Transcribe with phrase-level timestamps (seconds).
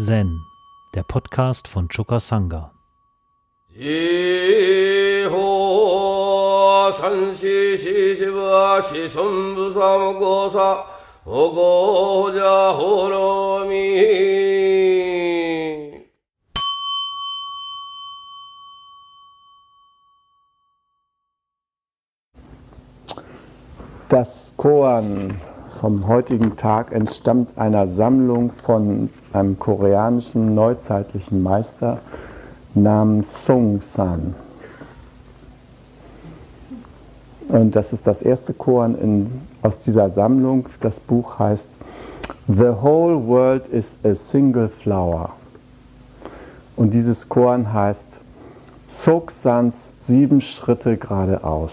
[0.00, 0.46] Zen,
[0.94, 2.70] der Podcast von Choka Sangha.
[24.08, 25.40] Das Koan
[25.78, 31.98] vom heutigen Tag entstammt einer Sammlung von einem koreanischen neuzeitlichen Meister
[32.74, 34.34] namens Song San.
[37.48, 40.66] Und das ist das erste Koan in, aus dieser Sammlung.
[40.80, 41.68] Das Buch heißt
[42.48, 45.30] The Whole World is a Single Flower.
[46.76, 48.06] Und dieses Koan heißt
[48.88, 51.72] Sok Sans sieben Schritte geradeaus.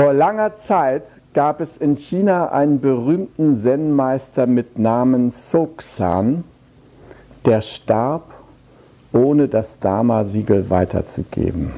[0.00, 1.02] Vor langer Zeit
[1.34, 6.44] gab es in China einen berühmten Zen-Meister mit Namen Soksan,
[7.44, 8.32] der starb,
[9.12, 11.72] ohne das Dharma-Siegel weiterzugeben.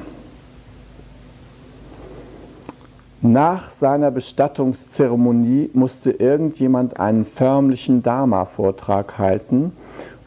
[3.21, 9.73] Nach seiner Bestattungszeremonie musste irgendjemand einen förmlichen Dharma-Vortrag halten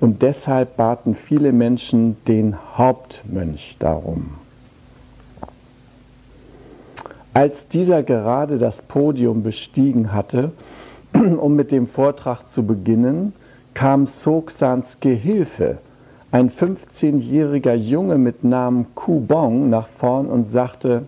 [0.00, 4.34] und deshalb baten viele Menschen den Hauptmönch darum.
[7.36, 10.52] Als dieser gerade das Podium bestiegen hatte,
[11.12, 13.34] um mit dem Vortrag zu beginnen,
[13.74, 15.76] kam Soksans Gehilfe,
[16.30, 21.02] ein 15-jähriger Junge mit Namen Kubong, nach vorn und sagte,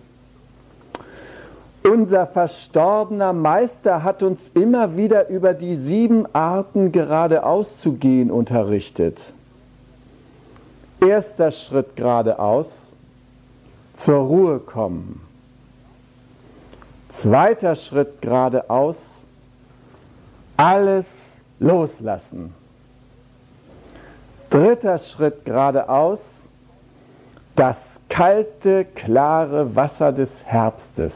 [1.81, 9.33] unser verstorbener Meister hat uns immer wieder über die sieben Arten geradeaus zu gehen unterrichtet.
[11.01, 12.83] Erster Schritt geradeaus,
[13.95, 15.21] zur Ruhe kommen.
[17.09, 18.95] Zweiter Schritt geradeaus,
[20.57, 21.07] alles
[21.59, 22.53] loslassen.
[24.49, 26.43] Dritter Schritt geradeaus,
[27.55, 31.15] das kalte, klare Wasser des Herbstes.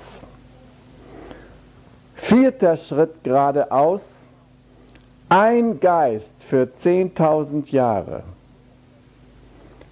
[2.16, 4.24] Vierter Schritt geradeaus,
[5.30, 8.24] ein Geist für 10.000 Jahre.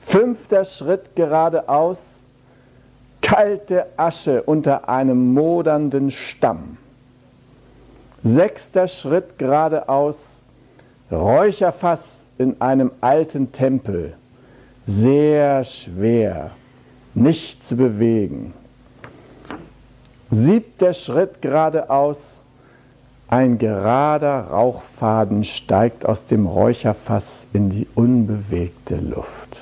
[0.05, 2.20] Fünfter Schritt geradeaus,
[3.21, 6.77] kalte Asche unter einem modernden Stamm.
[8.23, 10.15] Sechster Schritt geradeaus,
[11.11, 11.99] Räucherfass
[12.37, 14.13] in einem alten Tempel.
[14.87, 16.51] Sehr schwer,
[17.13, 18.53] nicht zu bewegen.
[20.29, 22.17] Siebter Schritt geradeaus,
[23.27, 27.23] ein gerader Rauchfaden steigt aus dem Räucherfass
[27.53, 29.60] in die unbewegte Luft.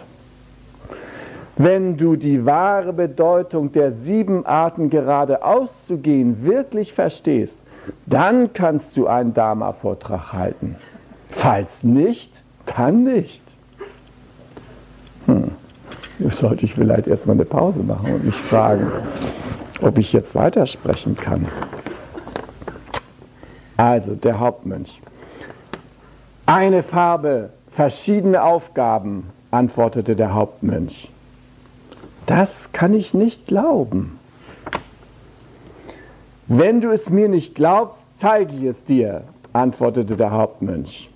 [1.62, 7.58] Wenn du die wahre Bedeutung der sieben Arten geradeaus zu gehen wirklich verstehst,
[8.06, 10.78] dann kannst du einen Dharma-Vortrag halten.
[11.32, 12.32] Falls nicht,
[12.66, 13.44] dann nicht.
[15.26, 15.52] Hm.
[16.32, 18.90] Sollte ich vielleicht erstmal eine Pause machen und mich fragen,
[19.82, 21.46] ob ich jetzt weitersprechen kann.
[23.76, 25.02] Also, der Hauptmönch.
[26.46, 31.12] Eine Farbe, verschiedene Aufgaben, antwortete der Hauptmönch.
[32.30, 34.20] Das kann ich nicht glauben.
[36.46, 41.10] Wenn du es mir nicht glaubst, zeige ich es dir, antwortete der Hauptmönch.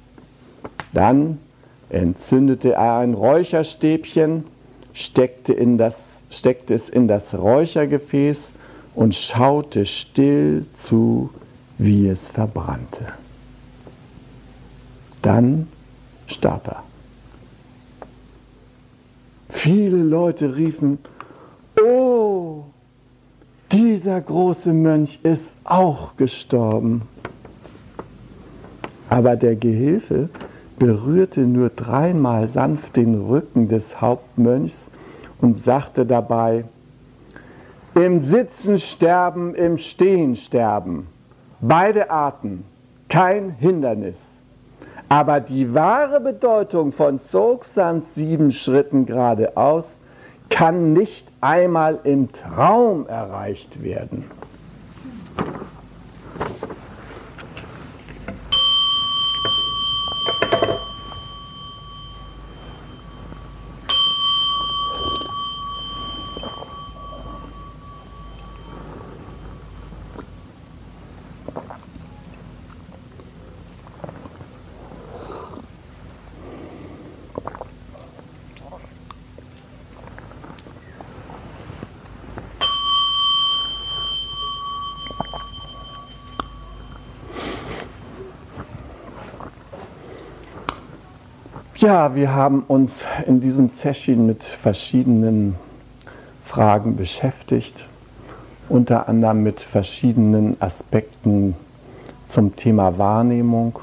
[0.91, 1.38] Dann
[1.90, 4.46] entzündete er ein Räucherstäbchen,
[4.94, 5.94] steckte, in das,
[6.31, 8.52] steckte es in das Räuchergefäß
[8.96, 11.29] und schaute still zu,
[11.78, 13.06] wie es verbrannte.
[15.22, 15.68] Dann
[16.25, 16.84] starb er.
[19.53, 20.97] Viele Leute riefen,
[21.81, 22.64] oh,
[23.72, 27.03] dieser große Mönch ist auch gestorben.
[29.09, 30.30] Aber der Gehilfe
[30.80, 34.90] berührte nur dreimal sanft den Rücken des Hauptmönchs
[35.40, 36.66] und sagte dabei,
[37.96, 41.08] im Sitzen sterben, im Stehen sterben.
[41.61, 42.66] Beide Arten,
[43.08, 44.33] kein Hindernis.
[45.14, 50.00] Aber die wahre Bedeutung von Zogsands sieben Schritten geradeaus
[50.50, 54.26] kann nicht einmal im Traum erreicht werden.
[91.84, 95.56] Ja, wir haben uns in diesem Session mit verschiedenen
[96.46, 97.84] Fragen beschäftigt,
[98.70, 101.56] unter anderem mit verschiedenen Aspekten
[102.30, 103.80] zum Thema Wahrnehmung.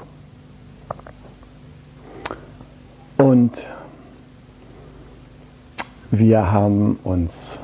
[3.17, 3.67] Und
[6.09, 7.59] wir haben uns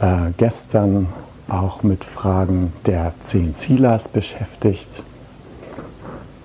[0.00, 1.08] äh, gestern
[1.46, 5.02] auch mit Fragen der zehn Silas beschäftigt.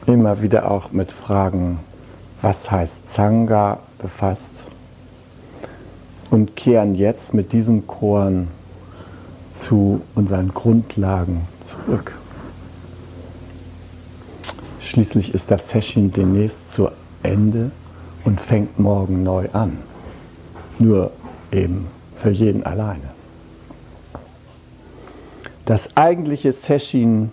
[0.05, 1.79] Immer wieder auch mit Fragen,
[2.43, 4.43] was heißt Zanga, befasst.
[6.29, 8.49] Und kehren jetzt mit diesen Choren
[9.61, 12.13] zu unseren Grundlagen zurück.
[14.81, 16.89] Schließlich ist das Session demnächst zu
[17.23, 17.71] Ende
[18.25, 19.79] und fängt morgen neu an.
[20.79, 21.11] Nur
[21.51, 21.87] eben
[22.17, 23.13] für jeden alleine.
[25.65, 27.31] Das eigentliche Session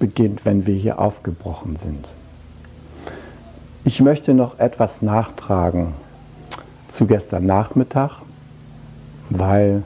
[0.00, 2.08] beginnt, wenn wir hier aufgebrochen sind.
[3.84, 5.94] Ich möchte noch etwas nachtragen
[6.92, 8.12] zu gestern Nachmittag,
[9.30, 9.82] weil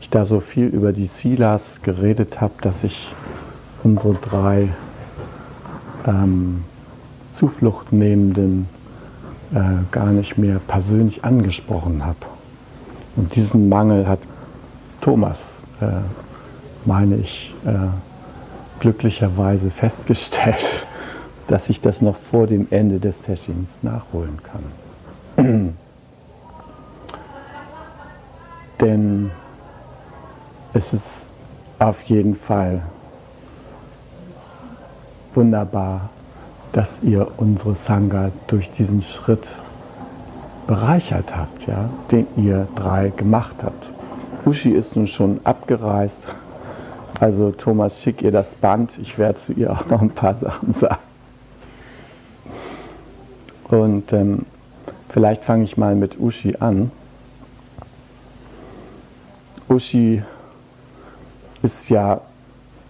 [0.00, 3.14] ich da so viel über die Silas geredet habe, dass ich
[3.84, 4.68] unsere drei
[6.06, 6.64] ähm,
[7.38, 8.68] Zufluchtnehmenden
[9.52, 12.18] äh, gar nicht mehr persönlich angesprochen habe.
[13.16, 14.20] Und diesen Mangel hat
[15.00, 15.38] Thomas
[15.80, 15.86] äh,
[16.84, 17.72] meine ich, äh,
[18.80, 20.56] glücklicherweise festgestellt,
[21.48, 24.38] dass ich das noch vor dem Ende des Sessions nachholen
[25.36, 25.74] kann.
[28.80, 29.30] Denn
[30.72, 31.30] es ist
[31.80, 32.82] auf jeden Fall
[35.34, 36.10] wunderbar,
[36.72, 39.46] dass ihr unsere Sangha durch diesen Schritt
[40.66, 43.84] bereichert habt, ja, den ihr drei gemacht habt.
[44.46, 46.26] Ushi ist nun schon abgereist
[47.20, 48.92] also Thomas, schick ihr das Band.
[48.98, 51.07] Ich werde zu ihr auch noch ein paar Sachen sagen.
[53.68, 54.46] Und ähm,
[55.10, 56.90] vielleicht fange ich mal mit Uschi an.
[59.68, 60.22] Uschi
[61.62, 62.22] ist ja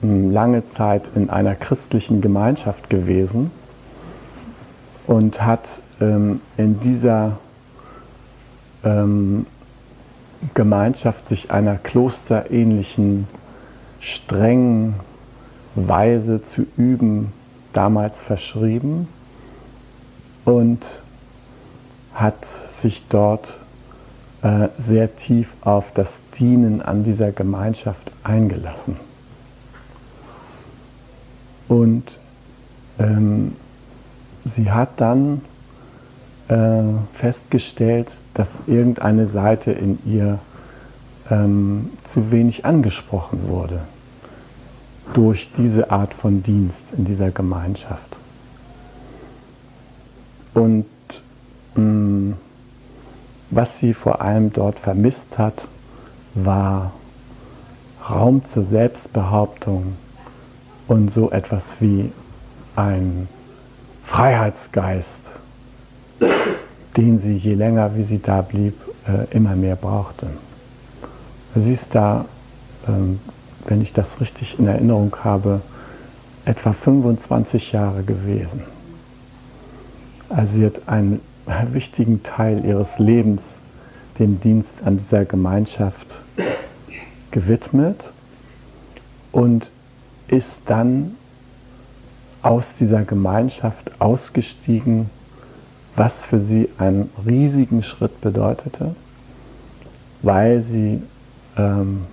[0.02, 3.50] ähm, lange Zeit in einer christlichen Gemeinschaft gewesen
[5.06, 7.38] und hat ähm, in dieser
[8.84, 9.46] ähm,
[10.54, 13.26] Gemeinschaft sich einer klosterähnlichen
[13.98, 14.94] strengen
[15.74, 17.32] Weise zu üben
[17.72, 19.08] damals verschrieben
[20.48, 20.80] und
[22.14, 22.42] hat
[22.80, 23.48] sich dort
[24.40, 28.96] äh, sehr tief auf das Dienen an dieser Gemeinschaft eingelassen.
[31.68, 32.04] Und
[32.98, 33.56] ähm,
[34.46, 35.42] sie hat dann
[36.48, 36.82] äh,
[37.18, 40.38] festgestellt, dass irgendeine Seite in ihr
[41.30, 43.80] ähm, zu wenig angesprochen wurde
[45.12, 48.07] durch diese Art von Dienst in dieser Gemeinschaft.
[50.58, 50.86] Und
[51.76, 52.34] mh, mm,
[53.50, 55.68] was sie vor allem dort vermisst hat,
[56.34, 56.92] war
[58.10, 59.94] Raum zur Selbstbehauptung
[60.88, 62.10] und so etwas wie
[62.74, 63.28] ein
[64.04, 65.30] Freiheitsgeist,
[66.96, 68.74] den sie je länger, wie sie da blieb,
[69.06, 70.26] äh, immer mehr brauchte.
[71.54, 72.24] Sie ist da,
[72.88, 73.20] ähm,
[73.66, 75.60] wenn ich das richtig in Erinnerung habe,
[76.44, 78.62] etwa 25 Jahre gewesen.
[80.28, 81.20] Also sie hat einen
[81.72, 83.42] wichtigen Teil ihres Lebens
[84.18, 86.20] dem Dienst an dieser Gemeinschaft
[87.30, 88.12] gewidmet
[89.32, 89.70] und
[90.28, 91.16] ist dann
[92.42, 95.10] aus dieser Gemeinschaft ausgestiegen,
[95.96, 98.94] was für sie einen riesigen Schritt bedeutete,
[100.22, 101.02] weil sie
[101.56, 102.04] ähm,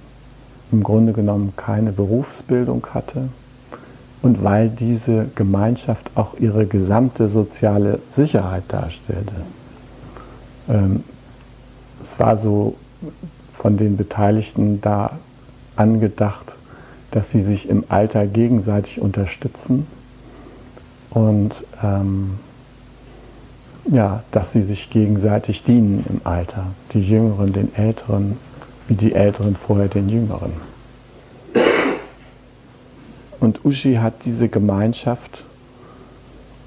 [0.72, 3.30] im Grunde genommen keine Berufsbildung hatte
[4.26, 9.36] und weil diese Gemeinschaft auch ihre gesamte soziale Sicherheit darstellte.
[10.68, 11.04] Ähm,
[12.04, 12.74] es war so
[13.54, 15.12] von den Beteiligten da
[15.76, 16.56] angedacht,
[17.12, 19.86] dass sie sich im Alter gegenseitig unterstützen
[21.12, 22.40] und ähm,
[23.92, 28.38] ja, dass sie sich gegenseitig dienen im Alter, die Jüngeren den Älteren
[28.88, 30.75] wie die Älteren vorher den Jüngeren.
[33.46, 35.44] Und Uschi hat diese Gemeinschaft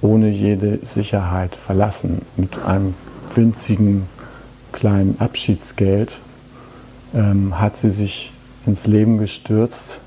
[0.01, 2.95] ohne jede Sicherheit verlassen, mit einem
[3.35, 4.07] winzigen
[4.71, 6.21] kleinen Abschiedsgeld
[7.15, 8.33] ähm, hat sie sich
[8.65, 9.99] ins Leben gestürzt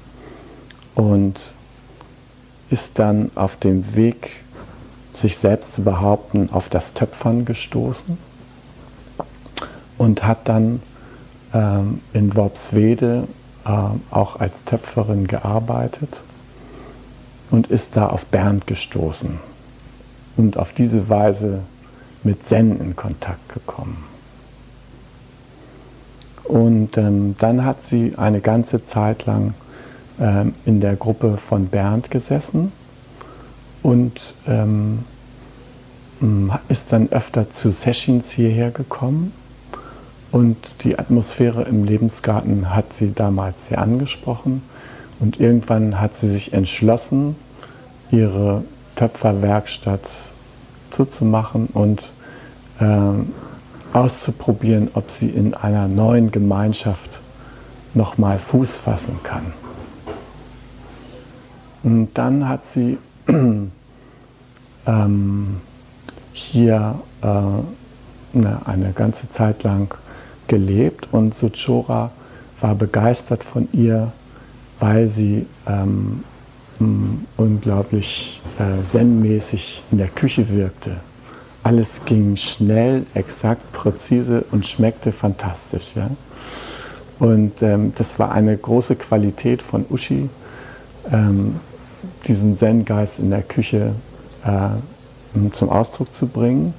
[0.95, 1.53] und
[2.69, 4.37] ist dann auf dem Weg,
[5.11, 8.17] sich selbst zu behaupten, auf das Töpfern gestoßen
[9.97, 10.81] und hat dann
[11.53, 13.27] ähm, in Worpswede
[13.67, 16.21] ähm, auch als Töpferin gearbeitet
[17.51, 19.39] und ist da auf Bernd gestoßen
[20.37, 21.59] und auf diese Weise
[22.23, 24.03] mit Zen in Kontakt gekommen.
[26.43, 29.53] Und ähm, dann hat sie eine ganze Zeit lang
[30.19, 32.71] ähm, in der Gruppe von Bernd gesessen
[33.83, 35.05] und ähm,
[36.69, 39.33] ist dann öfter zu Sessions hierher gekommen.
[40.31, 44.61] Und die Atmosphäre im Lebensgarten hat sie damals sehr angesprochen.
[45.21, 47.35] Und irgendwann hat sie sich entschlossen,
[48.11, 48.63] ihre
[48.95, 50.01] Töpferwerkstatt
[50.89, 52.11] zuzumachen und
[52.79, 53.31] ähm,
[53.93, 57.19] auszuprobieren, ob sie in einer neuen Gemeinschaft
[57.93, 59.53] nochmal Fuß fassen kann.
[61.83, 62.97] Und dann hat sie
[64.87, 65.61] ähm,
[66.33, 67.27] hier äh,
[68.37, 69.93] eine, eine, ganze Zeit lang
[70.47, 72.11] gelebt und Suchora
[72.59, 74.11] war begeistert von ihr,
[74.81, 76.23] weil sie ähm,
[77.37, 80.97] unglaublich äh, zen-mäßig in der Küche wirkte.
[81.63, 85.91] Alles ging schnell, exakt, präzise und schmeckte fantastisch.
[85.95, 86.09] Ja?
[87.19, 90.27] Und ähm, das war eine große Qualität von Uschi,
[91.11, 91.59] ähm,
[92.27, 93.93] diesen Zen-Geist in der Küche
[94.43, 96.73] äh, zum Ausdruck zu bringen.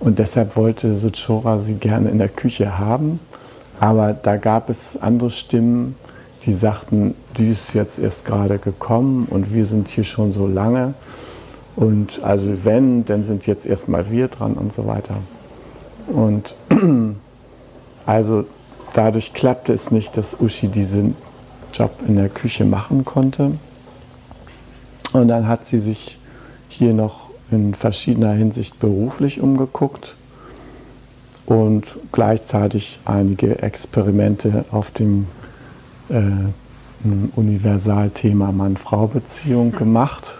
[0.00, 3.18] Und deshalb wollte Suchora sie gerne in der Küche haben.
[3.78, 5.96] Aber da gab es andere Stimmen,
[6.44, 10.94] die sagten, die ist jetzt erst gerade gekommen und wir sind hier schon so lange.
[11.76, 15.16] Und also wenn, dann sind jetzt erstmal wir dran und so weiter.
[16.08, 16.54] Und
[18.06, 18.44] also
[18.94, 21.14] dadurch klappte es nicht, dass Uschi diesen
[21.72, 23.52] Job in der Küche machen konnte.
[25.12, 26.18] Und dann hat sie sich
[26.68, 30.14] hier noch in verschiedener Hinsicht beruflich umgeguckt
[31.46, 35.26] und gleichzeitig einige Experimente auf dem
[36.10, 40.36] äh, Universalthema Mann-Frau-Beziehung gemacht,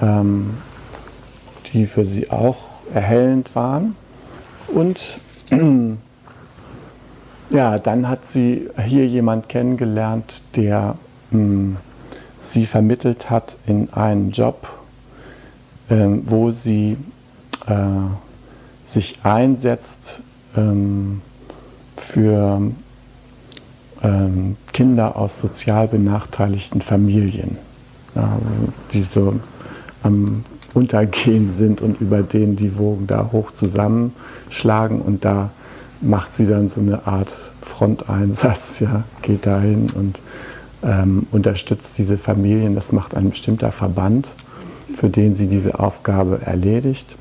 [0.00, 0.58] ähm,
[1.72, 3.96] die für sie auch erhellend waren.
[4.68, 5.18] Und
[7.50, 10.96] ja, dann hat sie hier jemand kennengelernt, der
[11.30, 11.76] mh, hm,
[12.40, 14.68] sie vermittelt hat in einen Job,
[15.90, 16.96] ähm, wo sie
[17.66, 17.74] äh,
[18.86, 20.20] sich einsetzt
[20.56, 21.20] ähm,
[21.96, 22.60] für
[24.02, 27.58] ähm, Kinder aus sozial benachteiligten Familien,
[28.92, 29.34] die so
[30.02, 35.50] am Untergehen sind und über denen die Wogen da hoch zusammenschlagen und da
[36.00, 37.28] macht sie dann so eine Art
[37.62, 40.18] Fronteinsatz, ja, geht dahin und
[40.82, 42.74] ähm, unterstützt diese Familien.
[42.74, 44.34] Das macht ein bestimmter Verband,
[44.96, 47.16] für den sie diese Aufgabe erledigt.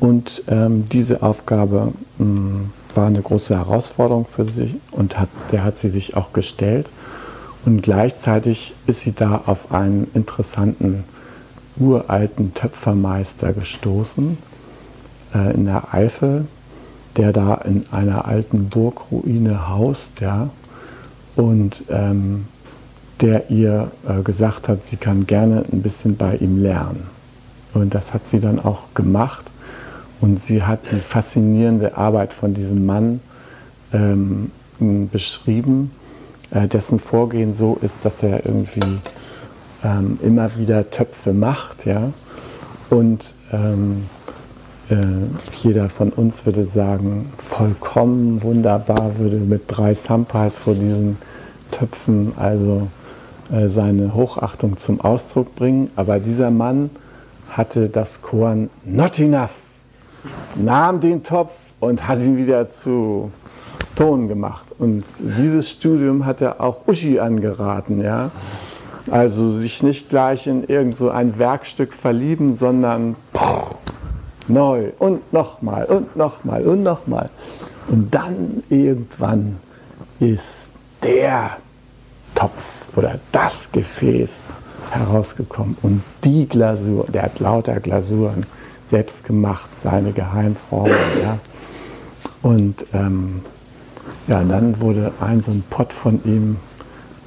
[0.00, 5.64] Und ähm, diese Aufgabe mh, hm, war eine große Herausforderung für sie und hat, der
[5.64, 6.90] hat sie sich auch gestellt.
[7.64, 11.04] Und gleichzeitig ist sie da auf einen interessanten
[11.78, 14.38] uralten Töpfermeister gestoßen
[15.34, 16.46] äh, in der Eifel,
[17.16, 20.50] der da in einer alten Burgruine haust, ja,
[21.36, 22.46] und ähm,
[23.20, 27.08] der ihr äh, gesagt hat, sie kann gerne ein bisschen bei ihm lernen.
[27.74, 29.47] Und das hat sie dann auch gemacht.
[30.20, 33.20] Und sie hat die faszinierende Arbeit von diesem Mann
[33.92, 34.50] ähm,
[35.12, 35.92] beschrieben,
[36.50, 38.98] äh, dessen Vorgehen so ist, dass er irgendwie
[39.84, 42.12] ähm, immer wieder Töpfe macht, ja.
[42.90, 44.06] Und ähm,
[44.90, 44.96] äh,
[45.62, 51.18] jeder von uns würde sagen, vollkommen wunderbar, würde mit drei Sampais vor diesen
[51.70, 52.88] Töpfen also
[53.52, 55.90] äh, seine Hochachtung zum Ausdruck bringen.
[55.96, 56.90] Aber dieser Mann
[57.50, 59.50] hatte das Korn not enough
[60.54, 63.30] nahm den Topf und hat ihn wieder zu
[63.96, 64.66] Ton gemacht.
[64.78, 68.30] Und dieses Studium hat er auch Uschi angeraten, ja.
[69.10, 73.16] Also sich nicht gleich in irgend so ein Werkstück verlieben, sondern
[74.48, 77.30] neu und nochmal und nochmal und nochmal.
[77.88, 79.56] Und dann irgendwann
[80.20, 80.70] ist
[81.02, 81.56] der
[82.34, 82.62] Topf
[82.96, 84.30] oder das Gefäß
[84.90, 88.46] herausgekommen und die Glasur, der hat lauter Glasuren
[88.90, 90.96] selbst gemacht, seine Geheimformel.
[91.22, 91.38] Ja.
[92.42, 93.42] Und ähm,
[94.26, 96.56] ja, dann wurde ein so ein Pott von ihm,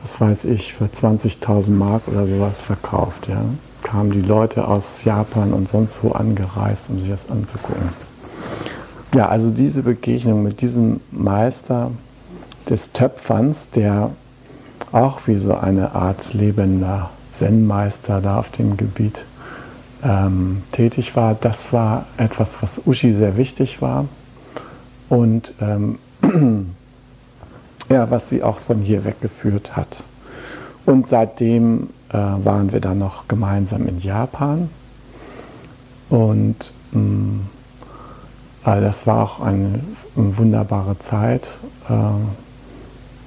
[0.02, 3.28] was weiß ich, für 20.000 Mark oder sowas verkauft.
[3.28, 3.44] Ja.
[3.84, 7.90] Kamen die Leute aus Japan und sonst wo angereist, um sich das anzugucken.
[9.14, 11.92] Ja, also diese Begegnung mit diesem Meister
[12.70, 14.12] des Töpferns, der
[14.92, 19.26] auch wie so eine Art lebender Zen-Meister da auf dem Gebiet
[20.04, 24.06] ähm, tätig war, das war etwas, was Uschi sehr wichtig war
[25.10, 26.00] und ähm,
[27.90, 30.04] ja, was sie auch von hier weggeführt hat.
[30.86, 34.70] Und seitdem äh, waren wir dann noch gemeinsam in Japan
[36.10, 37.48] und ähm,
[38.64, 39.80] also das war auch eine,
[40.16, 41.50] eine wunderbare Zeit.
[41.90, 42.28] Ähm,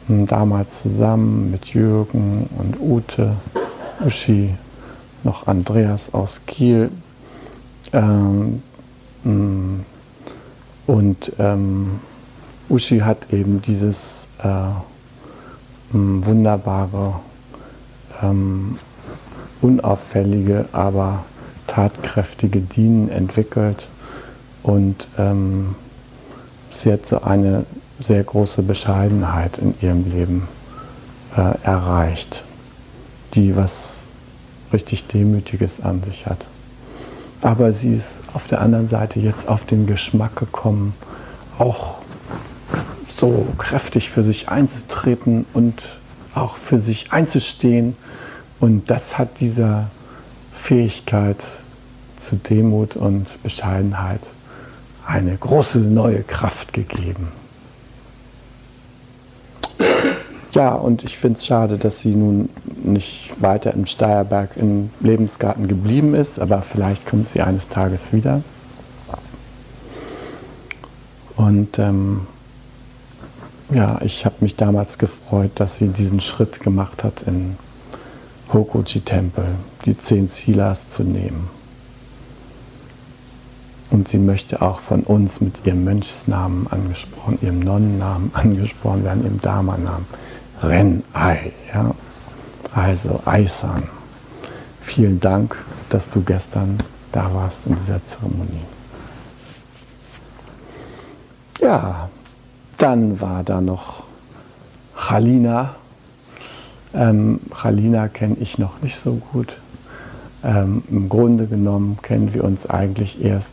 [0.07, 3.33] damals zusammen mit Jürgen und Ute,
[4.05, 4.55] Uschi,
[5.25, 6.91] noch Andreas aus Kiel.
[7.93, 8.63] Ähm,
[9.25, 9.81] mm,
[10.87, 12.01] und ähm,
[12.69, 17.21] Uschi hat eben dieses äh, mm, wunderbare,
[18.23, 18.79] ähm,
[19.61, 21.25] unauffällige, aber
[21.67, 23.89] tatkräftige Dienen entwickelt
[24.63, 25.75] und ähm,
[26.75, 27.65] sie hat so eine
[28.01, 30.49] sehr große Bescheidenheit in ihrem Leben
[31.37, 32.45] äh, erreicht,
[33.35, 34.04] die was
[34.75, 36.47] richtig Demütiges an sich hat.
[37.41, 40.95] Aber sie ist auf der anderen Seite jetzt auf den Geschmack gekommen,
[41.59, 41.97] auch
[43.07, 45.83] so kräftig für sich einzutreten und
[46.35, 47.97] auch für sich einzustehen.
[48.61, 49.91] Und das hat dieser
[50.53, 51.39] Fähigkeit
[52.17, 54.21] zu Demut und Bescheidenheit
[55.07, 57.29] eine große neue Kraft gegeben.
[60.55, 62.49] Ja, und ich finde es schade, dass sie nun
[62.85, 68.41] nicht weiter im Steierberg im Lebensgarten geblieben ist, aber vielleicht kommt sie eines Tages wieder.
[71.37, 72.29] Und ähm,
[73.71, 77.57] ja, ich habe mich damals gefreut, dass sie diesen Schritt gemacht hat, in
[78.53, 79.47] Hokoji-Tempel
[79.85, 81.51] die zehn Silas zu nehmen.
[83.91, 89.41] Und sie möchte auch von uns mit ihrem Mönchsnamen angesprochen, ihrem Nonnennamen angesprochen werden, ihrem
[89.41, 90.07] Dharma-Namen.
[90.69, 91.53] Ren-Ai.
[91.73, 91.95] Ja?
[92.75, 93.85] Also Aisan.
[94.81, 95.57] Vielen Dank,
[95.89, 96.79] dass du gestern
[97.13, 98.65] da warst in dieser Zeremonie.
[101.61, 102.09] Ja,
[102.79, 104.05] dann war da noch
[104.97, 105.77] Chalina.
[106.93, 109.57] Ähm, Chalina kenne ich noch nicht so gut.
[110.43, 113.51] Ähm, Im Grunde genommen kennen wir uns eigentlich erst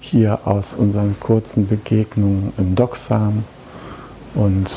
[0.00, 3.44] hier aus unseren kurzen Begegnungen im Doxam
[4.34, 4.70] und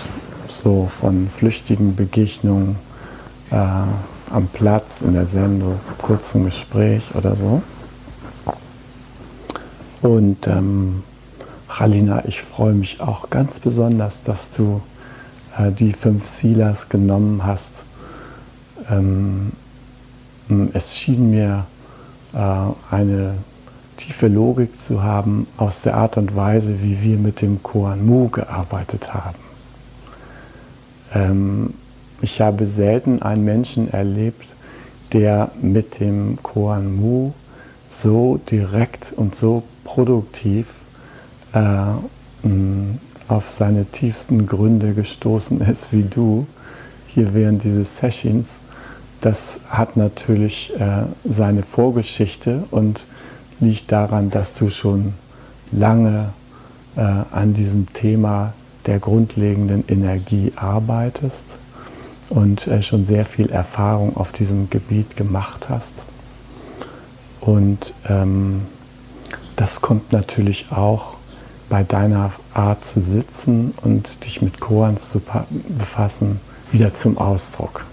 [0.63, 2.75] so von flüchtigen Begegnungen
[3.51, 7.61] äh, am Platz in der Sendung, kurzen Gespräch oder so.
[10.01, 11.03] Und ähm,
[11.69, 14.81] Halina, ich freue mich auch ganz besonders, dass du
[15.57, 17.69] äh, die fünf Silas genommen hast.
[18.89, 19.51] Ähm,
[20.73, 21.65] es schien mir
[22.33, 23.35] äh, eine
[23.97, 28.29] tiefe Logik zu haben aus der Art und Weise, wie wir mit dem Koan Mu
[28.29, 29.44] gearbeitet haben.
[31.15, 31.73] Ähm,
[32.21, 34.45] ich habe selten einen Menschen erlebt,
[35.13, 37.31] der mit dem Koan Mu
[37.89, 40.67] so direkt und so produktiv
[41.53, 41.59] äh,
[43.27, 46.45] auf seine tiefsten Gründe gestoßen ist wie du
[47.07, 48.47] hier während dieses Sessions.
[49.21, 53.05] Das hat natürlich äh, seine Vorgeschichte und
[53.59, 55.13] liegt daran, dass du schon
[55.71, 56.29] lange
[56.97, 58.53] äh, an diesem Thema
[58.85, 61.43] der grundlegenden Energie arbeitest
[62.29, 65.93] und äh, schon sehr viel Erfahrung auf diesem Gebiet gemacht hast.
[67.41, 68.63] Und ähm,
[69.55, 71.15] das kommt natürlich auch
[71.69, 75.21] bei deiner Art zu sitzen und dich mit Koans zu
[75.77, 76.39] befassen
[76.71, 77.85] wieder zum Ausdruck.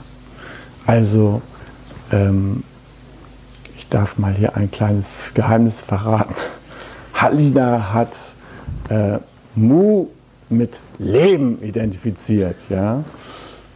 [0.87, 1.41] Also
[2.11, 2.65] ähm,
[3.77, 6.35] ich darf mal hier ein kleines Geheimnis verraten.
[7.15, 8.13] Halina hat
[8.89, 9.19] äh,
[9.55, 10.09] Mu
[10.53, 12.57] mit Leben identifiziert.
[12.69, 13.05] Ja?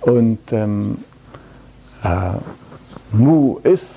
[0.00, 0.98] Und ähm,
[2.02, 2.32] äh,
[3.12, 3.88] Mu ist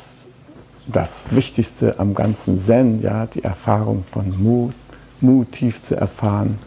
[0.87, 3.25] das Wichtigste am ganzen Zen, ja?
[3.27, 4.71] die Erfahrung von Mu,
[5.21, 6.57] Mu tief zu erfahren.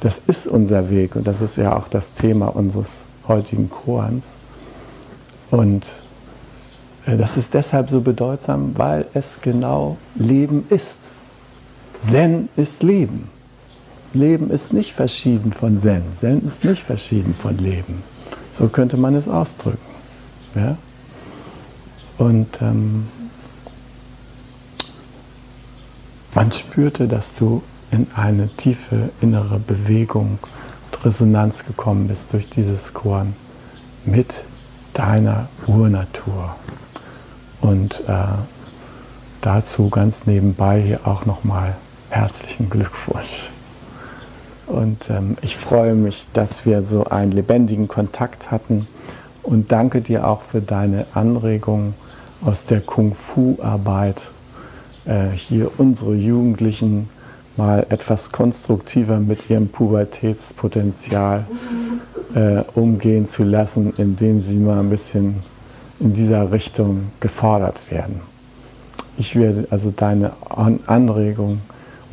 [0.00, 4.24] Das ist unser Weg und das ist ja auch das Thema unseres heutigen Koans.
[5.50, 5.86] Und
[7.06, 10.98] äh, das ist deshalb so bedeutsam, weil es genau Leben ist.
[12.10, 13.30] Zen ist Leben.
[14.14, 16.02] Leben ist nicht verschieden von Zen.
[16.18, 18.02] Zen ist nicht verschieden von Leben.
[18.52, 19.78] So könnte man es ausdrücken.
[20.54, 20.76] Ja?
[22.18, 23.06] Und ähm,
[26.34, 30.38] man spürte, dass du in eine tiefe innere Bewegung
[30.90, 33.34] und Resonanz gekommen bist durch dieses Korn
[34.04, 34.44] mit
[34.94, 36.54] deiner Urnatur.
[37.60, 38.24] Und äh,
[39.40, 41.74] dazu ganz nebenbei hier auch nochmal
[42.10, 43.50] herzlichen Glückwunsch.
[44.66, 48.86] Und ähm, ich freue mich, dass wir so einen lebendigen Kontakt hatten
[49.42, 51.94] und danke dir auch für deine Anregungen
[52.42, 54.30] aus der Kung-Fu-Arbeit,
[55.04, 57.08] äh, hier unsere Jugendlichen
[57.56, 61.46] mal etwas konstruktiver mit ihrem Pubertätspotenzial
[62.34, 65.42] äh, umgehen zu lassen, indem sie mal ein bisschen
[66.00, 68.22] in dieser Richtung gefordert werden.
[69.16, 70.32] Ich werde also deine
[70.86, 71.60] Anregung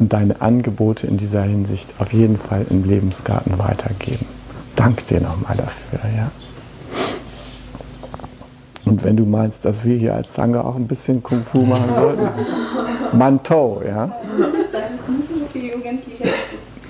[0.02, 4.26] und deine Angebote in dieser Hinsicht auf jeden Fall im Lebensgarten weitergeben.
[4.76, 6.32] Dank dir nochmal dafür, ja.
[8.86, 11.94] Und wenn du meinst, dass wir hier als Sangha auch ein bisschen Kung Fu machen
[11.94, 12.28] sollten,
[13.14, 14.12] Mantou, ja.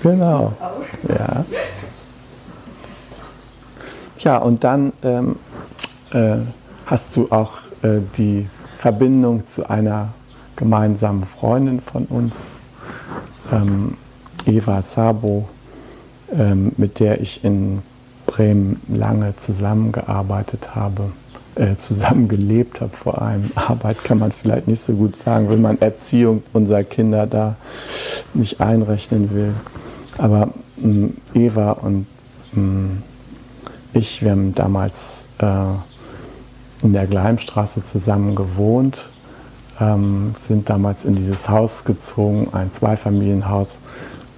[0.02, 0.52] Genau.
[1.06, 1.44] Ja.
[4.20, 5.36] Ja, und dann ähm,
[6.12, 6.36] äh,
[6.86, 8.48] hast du auch äh, die
[8.78, 10.08] Verbindung zu einer
[10.56, 12.32] gemeinsamen Freundin von uns,
[13.52, 13.96] ähm,
[14.46, 15.48] Eva Sabo,
[16.36, 17.82] ähm, mit der ich in
[18.26, 21.12] Bremen lange zusammengearbeitet habe,
[21.54, 23.52] äh, zusammengelebt habe vor allem.
[23.54, 27.56] Arbeit kann man vielleicht nicht so gut sagen, wenn man Erziehung unserer Kinder da
[28.34, 29.54] nicht einrechnen will.
[30.18, 32.06] Aber mh, Eva und
[32.52, 32.96] mh,
[33.92, 35.44] ich, wir haben damals äh,
[36.82, 39.08] in der Gleimstraße zusammen gewohnt
[39.80, 43.78] ähm, sind damals in dieses Haus gezogen, ein Zweifamilienhaus.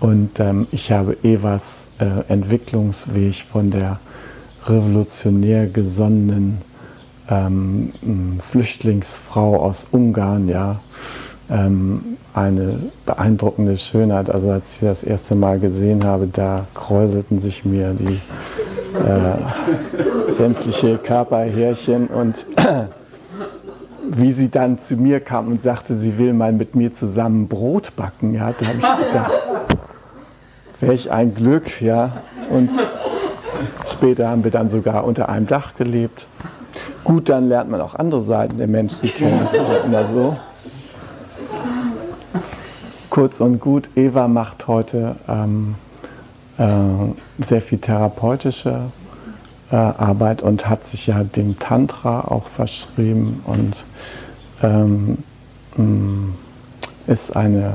[0.00, 1.62] Und ähm, ich habe Evas
[1.98, 3.98] äh, Entwicklungsweg von der
[4.66, 6.58] revolutionär gesonnenen
[7.30, 7.92] ähm,
[8.50, 10.80] Flüchtlingsfrau aus Ungarn, ja,
[11.50, 14.28] ähm, eine beeindruckende Schönheit.
[14.30, 18.20] Also als ich das erste Mal gesehen habe, da kräuselten sich mir die
[18.98, 22.46] äh, sämtliche Körperhärchen und
[24.10, 27.96] wie sie dann zu mir kam und sagte, sie will mal mit mir zusammen Brot
[27.96, 29.32] backen, ja, da habe ich gedacht,
[30.80, 32.22] welch ein Glück, ja.
[32.50, 32.70] Und
[33.86, 36.26] später haben wir dann sogar unter einem Dach gelebt.
[37.04, 40.36] Gut, dann lernt man auch andere Seiten der Menschen kennen, das ist ja immer so.
[43.10, 45.76] Kurz und gut, Eva macht heute ähm,
[46.58, 46.64] äh,
[47.44, 48.90] sehr viel therapeutische
[49.70, 53.84] äh, Arbeit und hat sich ja dem Tantra auch verschrieben und
[54.62, 55.18] ähm,
[55.76, 56.34] mm,
[57.06, 57.74] ist eine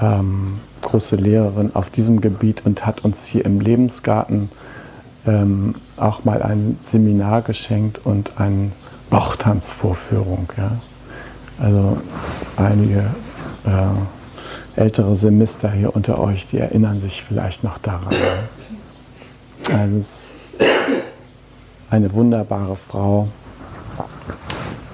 [0.00, 4.48] ähm, große Lehrerin auf diesem Gebiet und hat uns hier im Lebensgarten
[5.26, 8.72] ähm, auch mal ein Seminar geschenkt und eine
[9.10, 10.48] Bauchtanzvorführung.
[10.56, 10.72] Ja.
[11.58, 11.98] Also
[12.56, 13.00] einige
[13.66, 18.14] äh, ältere Semester hier unter euch, die erinnern sich vielleicht noch daran.
[19.70, 20.04] Also
[21.90, 23.28] eine wunderbare Frau.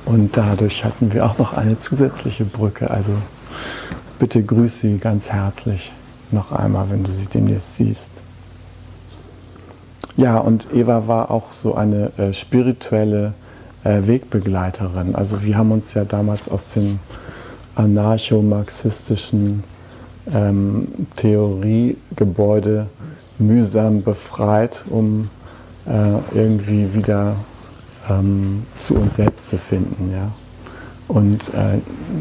[0.05, 2.91] Und dadurch hatten wir auch noch eine zusätzliche Brücke.
[2.91, 3.13] Also
[4.19, 5.93] bitte grüße sie ganz herzlich
[6.31, 8.11] noch einmal, wenn du sie demnächst siehst.
[10.17, 13.35] Ja, und Eva war auch so eine äh, spirituelle
[13.85, 15.15] äh, Wegbegleiterin.
[15.15, 16.99] Also wir haben uns ja damals aus dem
[17.75, 19.63] anarcho-marxistischen
[20.33, 22.87] ähm, Theoriegebäude
[23.39, 25.29] mühsam befreit, um
[26.35, 27.37] irgendwie wieder
[28.11, 30.11] ähm, zu uns selbst zu finden.
[30.13, 30.31] Ja?
[31.09, 31.79] Und äh,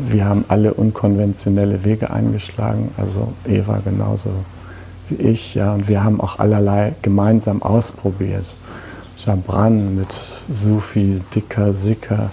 [0.10, 4.30] wir haben alle unkonventionelle Wege eingeschlagen, also Eva genauso
[5.10, 5.56] wie ich.
[5.56, 5.74] Ja?
[5.74, 8.46] Und wir haben auch allerlei gemeinsam ausprobiert.
[9.18, 10.14] Jabran mit
[10.54, 12.30] Sufi, Dicker, Sicker,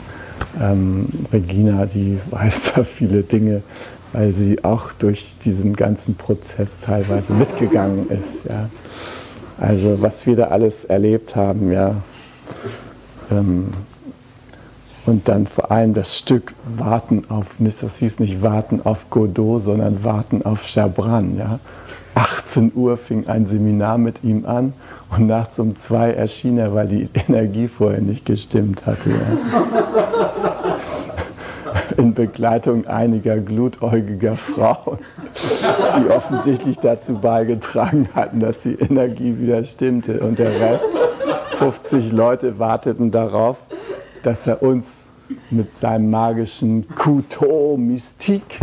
[0.60, 3.62] ähm, Regina, die weiß da viele Dinge,
[4.12, 8.44] weil sie auch durch diesen ganzen Prozess teilweise mitgegangen ist.
[8.48, 8.68] Ja?
[9.62, 11.94] Also was wir da alles erlebt haben, ja.
[13.30, 13.68] Ähm,
[15.06, 20.02] und dann vor allem das Stück Warten auf, das hieß nicht Warten auf Godot, sondern
[20.02, 21.36] Warten auf Chabran.
[21.38, 21.60] Ja.
[22.16, 24.72] 18 Uhr fing ein Seminar mit ihm an
[25.10, 29.10] und nachts um zwei erschien er, weil die Energie vorher nicht gestimmt hatte.
[29.10, 30.71] Ja.
[31.96, 34.98] In Begleitung einiger glutäugiger Frauen
[35.98, 40.20] die offensichtlich dazu beigetragen hatten, dass die Energie wieder stimmte.
[40.20, 40.84] Und der Rest,
[41.56, 43.56] 50 Leute, warteten darauf,
[44.22, 44.86] dass er uns
[45.50, 46.86] mit seinem magischen
[47.76, 48.58] Mystique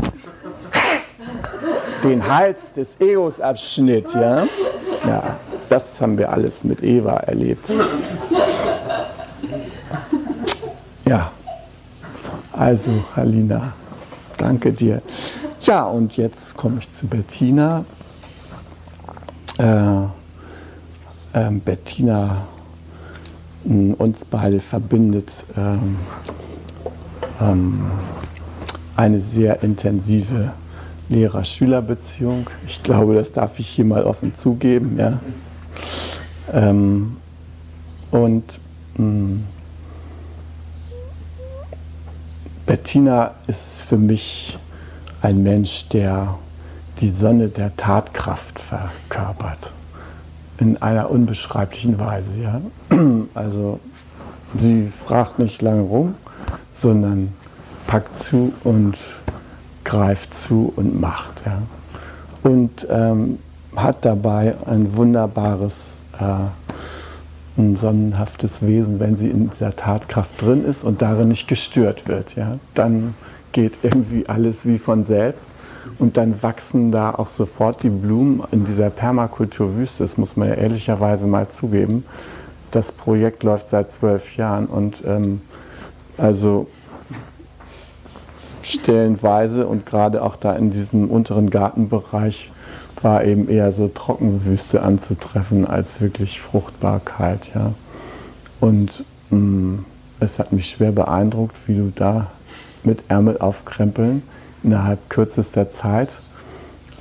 [2.03, 4.07] den Hals des Egos abschnitt.
[4.13, 4.47] Ja?
[5.05, 5.37] ja,
[5.69, 7.65] das haben wir alles mit Eva erlebt.
[11.05, 11.31] Ja,
[12.59, 13.73] also Halina,
[14.37, 15.01] danke dir.
[15.61, 17.85] Ja, und jetzt komme ich zu Bettina.
[19.57, 20.03] Äh,
[21.33, 22.45] äh, Bettina,
[23.63, 25.97] mh, uns beide verbindet ähm,
[27.39, 27.91] ähm,
[28.97, 30.51] eine sehr intensive
[31.07, 32.49] Lehrer-Schüler-Beziehung.
[32.67, 34.97] Ich glaube, das darf ich hier mal offen zugeben.
[34.99, 35.19] Ja.
[36.51, 37.15] Ähm,
[38.11, 38.59] und
[38.97, 39.43] mh,
[42.69, 44.55] Bettina ist für mich
[45.23, 46.35] ein Mensch, der
[47.01, 49.71] die Sonne der Tatkraft verkörpert.
[50.59, 52.29] In einer unbeschreiblichen Weise.
[52.39, 52.61] Ja?
[53.33, 53.79] Also
[54.59, 56.13] sie fragt nicht lange rum,
[56.71, 57.33] sondern
[57.87, 58.97] packt zu und
[59.83, 61.41] greift zu und macht.
[61.47, 61.63] Ja.
[62.43, 63.39] Und ähm,
[63.75, 66.25] hat dabei ein wunderbares, äh,
[67.59, 72.35] ein sonnenhaftes Wesen, wenn sie in der Tatkraft drin ist und darin nicht gestört wird.
[72.35, 72.57] Ja.
[72.73, 73.13] Dann
[73.51, 75.45] geht irgendwie alles wie von selbst.
[75.97, 80.03] Und dann wachsen da auch sofort die Blumen in dieser Permakulturwüste.
[80.03, 82.03] Das muss man ja ehrlicherweise mal zugeben.
[82.71, 85.41] Das Projekt läuft seit zwölf Jahren und ähm,
[86.17, 86.67] also
[88.61, 92.51] stellenweise und gerade auch da in diesem unteren Gartenbereich
[93.03, 97.49] war eben eher so Trockenwüste anzutreffen als wirklich Fruchtbarkeit.
[97.53, 97.73] Ja.
[98.59, 99.85] Und mh, mm,
[100.19, 102.27] es hat mich schwer beeindruckt, wie du da
[102.83, 104.23] mit Ärmel aufkrempeln
[104.63, 106.09] innerhalb kürzester Zeit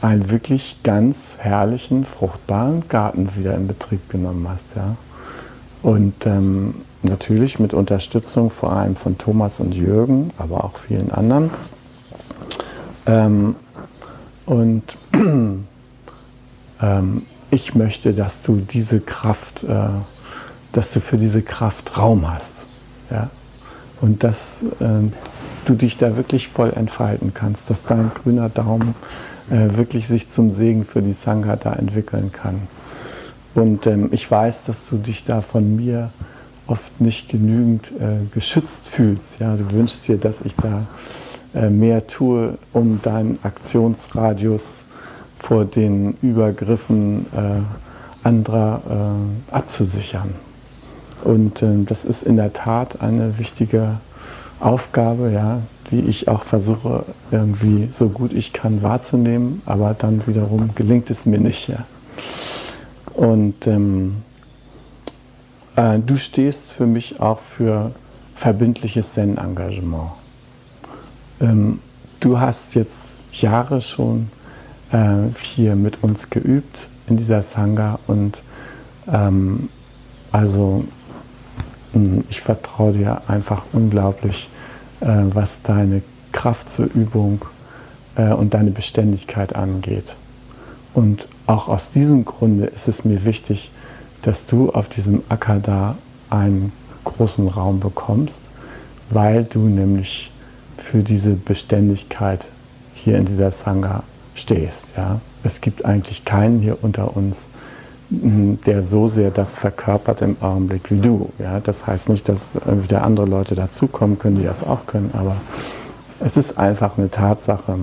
[0.00, 4.64] einen wirklich ganz herrlichen, fruchtbaren Garten wieder in Betrieb genommen hast.
[4.76, 4.96] Ja.
[5.82, 11.50] Und ähm, natürlich mit Unterstützung vor allem von Thomas und Jürgen, aber auch vielen anderen.
[13.06, 13.56] Ähm,
[14.46, 14.82] und
[16.80, 19.88] ähm, ich möchte, dass du diese Kraft, äh,
[20.72, 22.52] dass du für diese Kraft Raum hast.
[23.10, 23.30] Ja?
[24.00, 25.10] Und dass äh,
[25.64, 28.94] du dich da wirklich voll entfalten kannst, dass dein grüner Daumen
[29.50, 32.68] äh, wirklich sich zum Segen für die Sangha da entwickeln kann.
[33.54, 36.10] Und ähm, ich weiß, dass du dich da von mir
[36.66, 39.40] oft nicht genügend äh, geschützt fühlst.
[39.40, 40.86] Ja, du wünschst dir, dass ich da
[41.54, 44.77] äh, mehr tue, um deinen Aktionsradius
[45.38, 50.35] vor den Übergriffen äh, anderer äh, abzusichern.
[51.24, 53.98] Und ähm, das ist in der Tat eine wichtige
[54.61, 60.70] Aufgabe, ja, die ich auch versuche, irgendwie so gut ich kann wahrzunehmen, aber dann wiederum
[60.74, 61.68] gelingt es mir nicht.
[61.68, 61.85] Ja.
[63.14, 64.16] Und ähm,
[65.77, 67.92] äh, du stehst für mich auch für
[68.35, 70.11] verbindliches Zen-Engagement.
[71.40, 71.81] Ähm,
[72.20, 72.92] du hast jetzt
[73.33, 74.29] Jahre schon
[74.92, 78.38] äh, hier mit uns geübt in dieser Sangha und
[79.11, 79.68] ähm,
[80.33, 80.85] also
[82.29, 84.48] ich vertraue dir einfach unglaublich,
[85.01, 87.44] äh, was deine Kraft zur Übung
[88.16, 90.14] äh, und deine Beständigkeit angeht.
[90.94, 93.70] Und auch aus diesem Grunde ist es mir wichtig,
[94.22, 95.96] dass du auf diesem Acker da
[96.29, 96.72] einen
[97.05, 98.40] großen Raum bekommst,
[99.11, 100.31] weil du nämlich
[100.77, 102.44] für diese Beständigkeit
[102.94, 104.03] hier in dieser Sangha
[104.38, 104.83] stehst.
[104.96, 105.20] Ja?
[105.44, 107.37] Es gibt eigentlich keinen hier unter uns,
[108.11, 111.31] hm, der so sehr das verkörpert im Augenblick wie du.
[111.38, 111.61] Ja?
[111.61, 115.37] Das heißt nicht, dass wieder andere Leute dazukommen können, die das auch können, aber
[116.20, 117.79] es ist einfach eine Tatsache,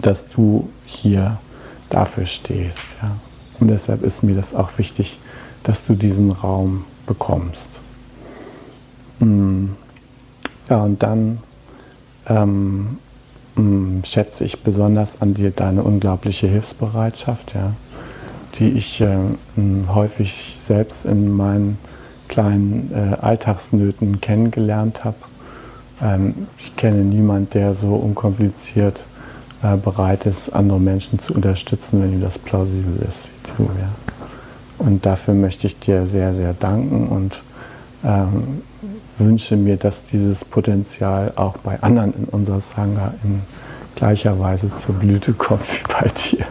[0.00, 1.38] dass du hier
[1.90, 2.78] dafür stehst.
[3.02, 3.10] Ja?
[3.58, 5.18] Und deshalb ist mir das auch wichtig,
[5.62, 7.80] dass du diesen Raum bekommst.
[9.18, 9.66] Mm.
[10.68, 11.38] Ja, und dann
[12.28, 12.98] ähm,
[14.04, 17.72] schätze ich besonders an dir deine unglaubliche Hilfsbereitschaft, ja,
[18.58, 19.16] die ich äh,
[19.56, 21.78] mm, häufig selbst in meinen
[22.28, 25.16] kleinen äh, Alltagsnöten kennengelernt habe.
[26.02, 29.04] Ähm, ich kenne niemanden, der so unkompliziert
[29.62, 33.70] äh, bereit ist, andere Menschen zu unterstützen, wenn ihm das plausibel ist wie du.
[33.80, 33.90] Ja.
[34.78, 37.42] Und dafür möchte ich dir sehr, sehr danken und
[38.04, 38.62] ähm,
[39.18, 43.40] wünsche mir, dass dieses Potenzial auch bei anderen in unserer Sangha in
[43.94, 46.46] gleicher Weise zur Blüte kommt wie bei dir.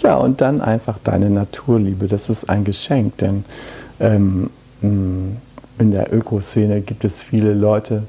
[0.00, 2.08] Ja, und dann einfach deine Naturliebe.
[2.08, 3.44] Das ist ein Geschenk, denn
[4.00, 8.02] ähm, in der Ökoszene gibt es viele Leute,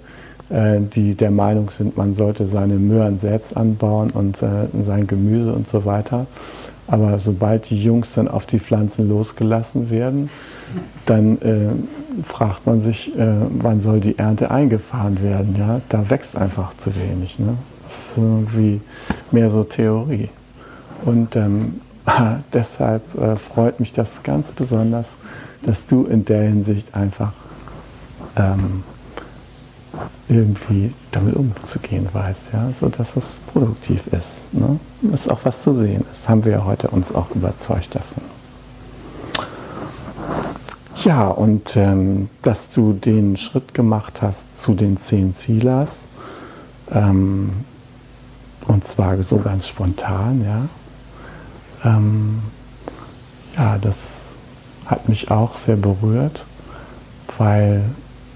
[0.50, 5.54] äh, die der Meinung sind, man sollte seine Möhren selbst anbauen und äh, sein Gemüse
[5.54, 6.28] und so weiter.
[6.88, 10.30] Aber sobald die Jungs dann auf die Pflanzen losgelassen werden,
[11.06, 15.56] dann äh, fragt man sich, äh, wann soll die Ernte eingefahren werden.
[15.58, 15.82] Ja?
[15.90, 17.40] Da wächst einfach zu wenig.
[17.40, 17.58] Ne?
[17.86, 18.82] Das ist irgendwie
[19.32, 20.30] mehr so Theorie.
[21.04, 21.82] Und ähm,
[22.54, 25.08] deshalb äh, freut mich das ganz besonders,
[25.64, 27.34] dass du in der Hinsicht einfach
[28.36, 28.84] ähm,
[30.28, 34.32] irgendwie damit umzugehen weiß, ja, sodass es produktiv ist.
[34.52, 34.80] Ne?
[35.02, 36.28] Dass auch was zu sehen ist.
[36.28, 38.35] Haben wir ja heute uns auch überzeugt davon.
[41.06, 45.92] Ja, und ähm, dass du den Schritt gemacht hast zu den zehn Zielas,
[46.92, 47.52] ähm,
[48.68, 50.68] und zwar so ganz spontan, ja.
[51.88, 52.42] Ähm,
[53.56, 53.98] ja, das
[54.88, 56.44] hat mich auch sehr berührt,
[57.38, 57.86] weil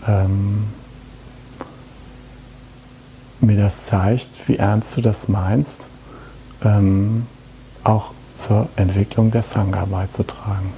[0.07, 0.67] ähm,
[3.41, 5.87] mir das zeigt, wie ernst du das meinst,
[6.63, 7.25] ähm,
[7.83, 10.71] auch zur Entwicklung der Sangha beizutragen.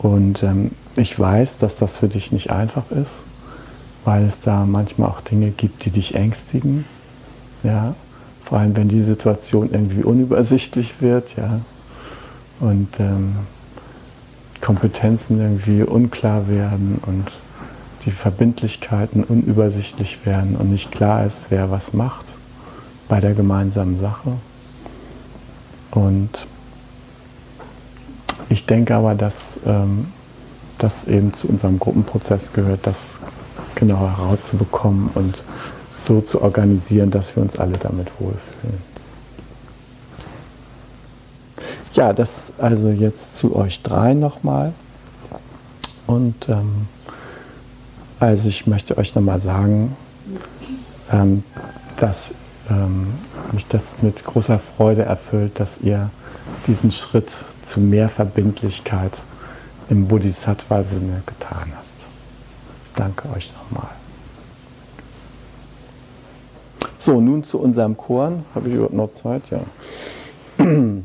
[0.00, 3.12] Und ähm, ich weiß, dass das für dich nicht einfach ist,
[4.04, 6.86] weil es da manchmal auch Dinge gibt, die dich ängstigen.
[7.62, 7.94] Ja,
[8.46, 11.60] vor allem wenn die Situation irgendwie unübersichtlich wird, ja,
[12.60, 13.36] und ähm,
[14.62, 17.30] Kompetenzen irgendwie unklar werden und
[18.06, 22.24] die Verbindlichkeiten unübersichtlich werden und nicht klar ist, wer was macht
[23.08, 24.32] bei der gemeinsamen Sache.
[25.90, 26.46] Und
[28.50, 30.08] ich denke aber, dass ähm,
[30.78, 33.20] das eben zu unserem Gruppenprozess gehört, das
[33.76, 35.42] genau herauszubekommen und
[36.06, 38.82] so zu organisieren, dass wir uns alle damit wohlfühlen.
[41.92, 44.72] Ja, das also jetzt zu euch drei nochmal.
[46.06, 46.88] Und ähm,
[48.18, 49.96] also ich möchte euch nochmal sagen,
[51.12, 51.44] ähm,
[51.98, 52.32] dass
[52.68, 53.12] ähm,
[53.52, 56.10] mich das mit großer Freude erfüllt, dass ihr
[56.66, 57.30] diesen Schritt
[57.62, 59.20] zu mehr Verbindlichkeit
[59.88, 61.86] im Bodhisattva-Sinne getan habt.
[62.96, 63.90] Danke euch nochmal.
[66.98, 68.42] So, nun zu unserem Chor.
[68.54, 69.42] Habe ich überhaupt noch Zeit?
[69.50, 69.60] Ja.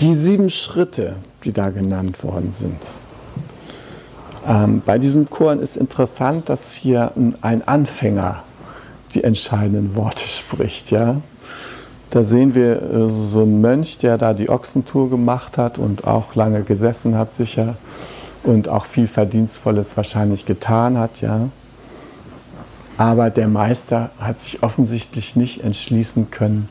[0.00, 2.78] Die sieben Schritte, die da genannt worden sind.
[4.46, 8.42] Ähm, bei diesem Chor ist interessant, dass hier ein Anfänger
[9.12, 10.90] die entscheidenden Worte spricht.
[10.90, 11.20] Ja?
[12.10, 16.34] Da sehen wir äh, so einen Mönch, der da die Ochsentour gemacht hat und auch
[16.34, 17.76] lange gesessen hat, sicher,
[18.42, 21.20] und auch viel Verdienstvolles wahrscheinlich getan hat.
[21.20, 21.48] Ja?
[22.96, 26.68] Aber der Meister hat sich offensichtlich nicht entschließen können,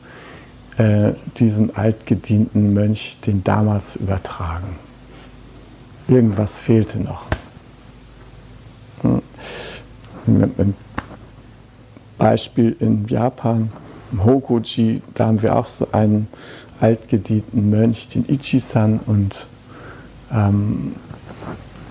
[0.76, 4.78] äh, diesem altgedienten Mönch den Dharma zu übertragen.
[6.06, 7.22] Irgendwas fehlte noch.
[9.02, 9.22] Hm.
[12.18, 13.72] Beispiel in Japan,
[14.12, 16.28] im Hokuji, da haben wir auch so einen
[16.80, 19.46] altgedienten Mönch, den Ichi-san, und
[20.32, 20.94] ähm,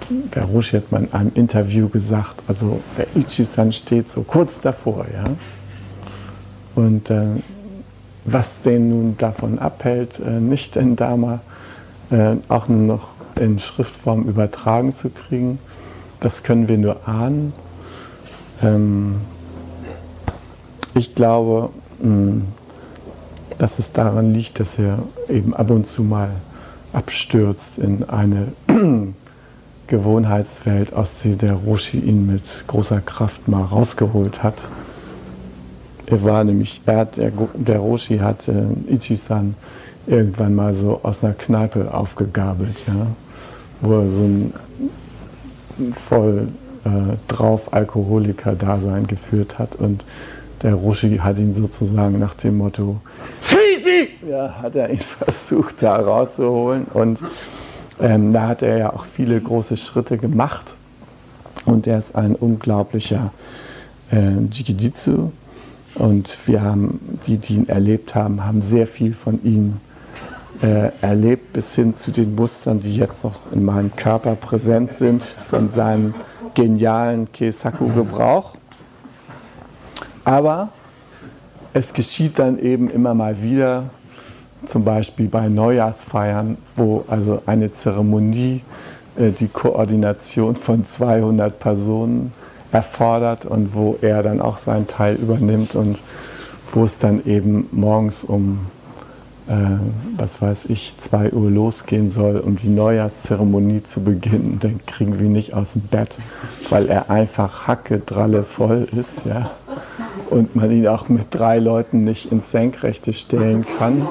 [0.09, 5.05] der Roshi hat mal in einem Interview gesagt, also der Ichi-san steht so kurz davor,
[5.13, 5.25] ja.
[6.75, 7.25] Und äh,
[8.25, 11.41] was den nun davon abhält, äh, nicht in Dharma
[12.09, 15.59] äh, auch nur noch in Schriftform übertragen zu kriegen,
[16.19, 17.53] das können wir nur ahnen.
[18.61, 19.21] Ähm,
[20.95, 21.69] ich glaube,
[23.57, 26.31] dass es daran liegt, dass er eben ab und zu mal
[26.93, 28.53] abstürzt in eine
[29.87, 34.63] Gewohnheitswelt, aus der der Roshi ihn mit großer Kraft mal rausgeholt hat.
[36.05, 39.55] Er war nämlich, er hat, der, der Roshi hat äh, Ichi-san
[40.07, 43.07] irgendwann mal so aus einer Kneipe aufgegabelt, ja,
[43.81, 44.53] wo er so ein
[46.07, 46.47] voll
[46.85, 46.89] äh,
[47.27, 50.03] drauf Alkoholiker-Dasein geführt hat und
[50.63, 52.97] der Roshi hat ihn sozusagen nach dem Motto
[53.39, 54.09] Sisi!
[54.29, 57.19] Ja, hat er ihn versucht da rauszuholen und
[57.99, 60.73] ähm, da hat er ja auch viele große Schritte gemacht
[61.65, 63.31] und er ist ein unglaublicher
[64.11, 65.31] äh, Jikijitsu
[65.95, 69.77] und wir haben, die, die ihn erlebt haben, haben sehr viel von ihm
[70.61, 75.23] äh, erlebt, bis hin zu den Mustern, die jetzt noch in meinem Körper präsent sind,
[75.49, 76.13] von seinem
[76.53, 78.55] genialen Kesaku-Gebrauch.
[80.29, 80.69] Aber
[81.73, 83.85] es geschieht dann eben immer mal wieder,
[84.67, 88.61] zum Beispiel bei Neujahrsfeiern, wo also eine Zeremonie
[89.17, 92.31] äh, die Koordination von 200 Personen
[92.71, 95.97] erfordert und wo er dann auch seinen Teil übernimmt und
[96.73, 98.67] wo es dann eben morgens um,
[99.47, 99.53] äh,
[100.15, 104.59] was weiß ich, 2 Uhr losgehen soll, um die Neujahrszeremonie zu beginnen.
[104.61, 106.19] Dann kriegen wir nicht aus dem Bett,
[106.69, 109.49] weil er einfach hacke, dralle voll ist, ja.
[110.29, 114.07] Und man ihn auch mit drei Leuten nicht ins Senkrechte stellen kann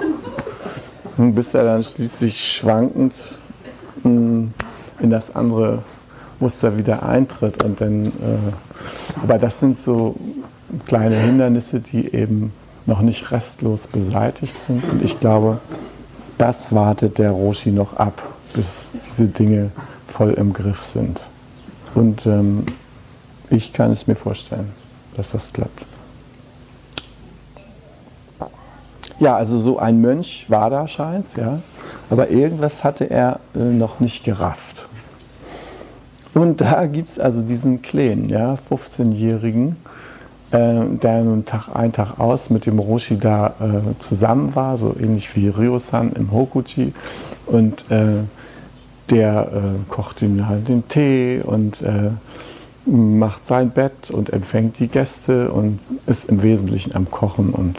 [1.19, 3.41] bis er dann schließlich schwankend
[4.03, 4.53] hm,
[5.01, 5.83] in das andere
[6.39, 7.63] Muster wieder eintritt.
[7.65, 10.15] Und dann, äh, aber das sind so
[10.87, 12.53] kleine Hindernisse, die eben
[12.87, 14.89] noch nicht restlos beseitigt sind.
[14.89, 15.59] Und ich glaube,
[16.39, 18.23] das wartet der Roshi noch ab,
[18.55, 18.67] bis
[19.11, 19.71] diese Dinge
[20.07, 21.21] voll im Griff sind.
[21.95, 22.65] Und ähm,
[23.51, 24.73] ich kann es mir vorstellen,
[25.17, 25.85] dass das klappt.
[29.21, 31.61] Ja, also so ein Mönch war da scheint, ja.
[32.09, 34.87] Aber irgendwas hatte er äh, noch nicht gerafft.
[36.35, 39.77] Und da gibt es also diesen Kleen, ja, 15-Jährigen,
[40.53, 44.95] äh, der nun Tag ein, Tag aus mit dem Roshi da äh, zusammen war, so
[44.99, 46.95] ähnlich wie Ryo-san im Hokuchi.
[47.47, 48.23] Und äh,
[49.11, 52.11] der äh, kocht ihm halt den Tee und äh,
[52.87, 57.77] macht sein Bett und empfängt die Gäste und ist im Wesentlichen am Kochen und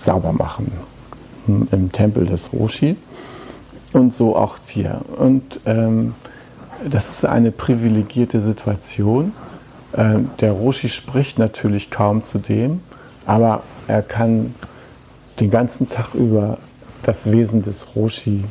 [0.00, 0.72] sauber machen
[1.46, 2.96] im Tempel des Roshi
[3.92, 5.00] und so auch hier.
[5.18, 6.14] Und ähm,
[6.88, 9.32] das ist eine privilegierte Situation.
[9.96, 12.80] Ähm, der Roshi spricht natürlich kaum zu dem,
[13.26, 14.54] aber er kann
[15.40, 16.58] den ganzen Tag über
[17.02, 18.44] das Wesen des Roshi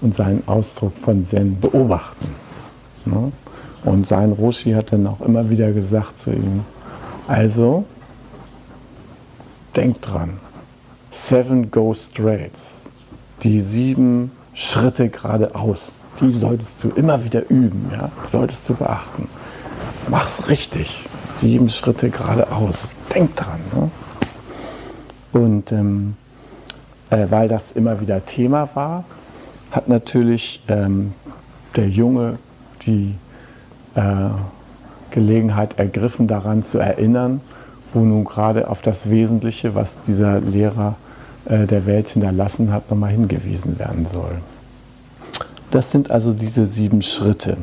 [0.00, 2.34] und seinen Ausdruck von Zen beobachten.
[3.04, 3.32] Ne?
[3.84, 6.64] Und sein Roshi hat dann auch immer wieder gesagt zu ihm,
[7.28, 7.84] also
[9.76, 10.38] denk dran,
[11.10, 12.76] seven go straights,
[13.42, 18.10] die sieben Schritte geradeaus, die solltest du immer wieder üben, ja?
[18.30, 19.28] solltest du beachten.
[20.08, 22.76] Mach's richtig, sieben Schritte geradeaus,
[23.14, 23.60] denk dran.
[23.74, 23.90] Ne?
[25.32, 26.16] Und ähm,
[27.10, 29.04] äh, weil das immer wieder Thema war,
[29.70, 31.12] hat natürlich ähm,
[31.76, 32.38] der Junge
[32.82, 33.14] die
[33.94, 34.30] äh,
[35.10, 37.40] Gelegenheit ergriffen, daran zu erinnern,
[37.92, 40.96] wo nun gerade auf das Wesentliche, was dieser Lehrer
[41.46, 44.38] äh, der Welt hinterlassen hat, nochmal hingewiesen werden soll.
[45.70, 47.56] Das sind also diese sieben Schritte.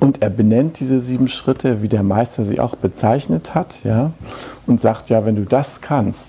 [0.00, 4.12] Und er benennt diese sieben Schritte, wie der Meister sie auch bezeichnet hat, ja,
[4.66, 6.26] und sagt, ja, wenn du das kannst,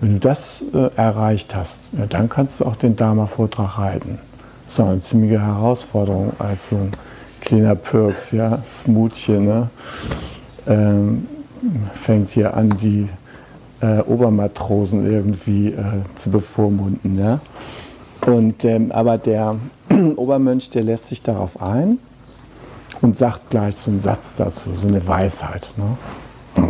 [0.00, 4.18] wenn du das äh, erreicht hast, ja, dann kannst du auch den Dharma-Vortrag halten.
[4.66, 6.92] Das ist eine ziemliche Herausforderung als so ein
[7.40, 9.68] kleiner Pirks, ja, Smoothie, ne?
[10.66, 11.26] Ähm,
[11.94, 13.08] fängt hier an, die
[13.80, 17.18] äh, Obermatrosen irgendwie äh, zu bevormunden.
[17.18, 17.40] Ja?
[18.26, 19.56] Und, ähm, aber der
[20.16, 21.98] Obermönch, der lässt sich darauf ein
[23.02, 25.68] und sagt gleich so einen Satz dazu, so eine Weisheit.
[25.76, 26.68] Ne?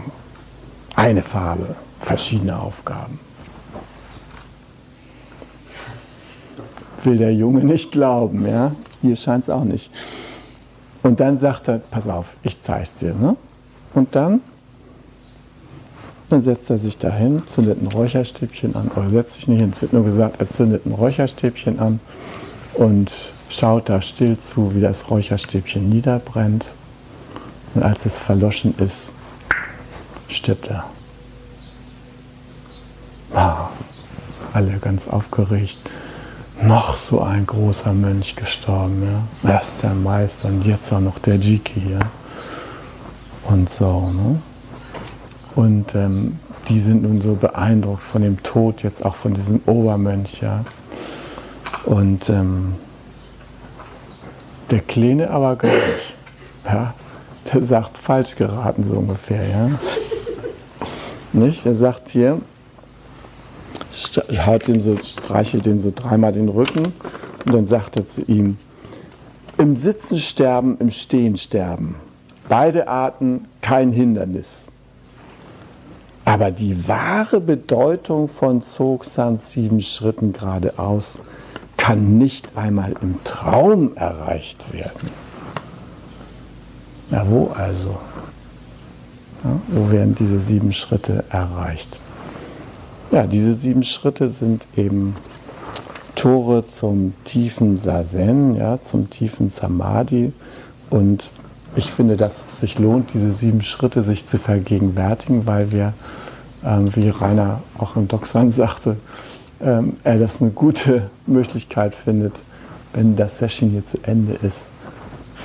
[0.96, 3.18] Eine Farbe, verschiedene Aufgaben.
[7.04, 8.72] Will der Junge nicht glauben, ja?
[9.02, 9.90] Hier scheint es auch nicht.
[11.02, 13.12] Und dann sagt er, pass auf, ich zeig's dir.
[13.12, 13.36] Ne?
[13.94, 14.40] Und dann,
[16.28, 19.80] dann setzt er sich dahin, zündet ein Räucherstäbchen an, oder setzt sich nicht hin, es
[19.80, 22.00] wird nur gesagt, er zündet ein Räucherstäbchen an
[22.74, 23.12] und
[23.48, 26.66] schaut da still zu, wie das Räucherstäbchen niederbrennt.
[27.74, 29.12] Und als es verloschen ist,
[30.28, 30.84] stirbt er.
[33.32, 33.68] Ah,
[34.52, 35.78] alle ganz aufgeregt.
[36.62, 39.02] Noch so ein großer Mönch gestorben,
[39.42, 39.50] ja.
[39.50, 41.98] Erst der Meister und jetzt auch noch der Jiki hier.
[41.98, 42.23] Und
[43.68, 44.40] so, ne?
[45.54, 46.38] Und ähm,
[46.68, 50.64] die sind nun so beeindruckt von dem Tod, jetzt auch von diesem Obermönch, ja.
[51.84, 52.74] Und ähm,
[54.70, 56.14] der Kleine aber gar nicht.
[56.64, 56.94] Ja?
[57.52, 59.46] Der sagt falsch geraten, so ungefähr.
[59.46, 59.70] Ja?
[61.32, 61.66] Nicht?
[61.66, 62.40] Er sagt hier,
[64.46, 66.92] haut ihm so, streichelt ihm so dreimal den Rücken
[67.44, 68.56] und dann sagt er zu ihm,
[69.58, 71.96] im Sitzen sterben, im Stehen sterben.
[72.48, 74.66] Beide Arten kein Hindernis.
[76.24, 81.18] Aber die wahre Bedeutung von Zogsands sieben Schritten geradeaus
[81.76, 85.10] kann nicht einmal im Traum erreicht werden.
[87.10, 87.98] Na wo also?
[89.44, 91.98] Ja, wo werden diese sieben Schritte erreicht?
[93.10, 95.14] Ja, diese sieben Schritte sind eben
[96.14, 100.32] Tore zum tiefen Sazen, ja, zum tiefen Samadhi.
[100.88, 101.30] Und
[101.76, 105.92] ich finde, dass es sich lohnt, diese sieben Schritte sich zu vergegenwärtigen, weil wir,
[106.64, 108.96] ähm, wie Rainer auch im Doxan sagte,
[109.60, 112.34] ähm, er das eine gute Möglichkeit findet,
[112.92, 114.58] wenn das Session hier zu Ende ist,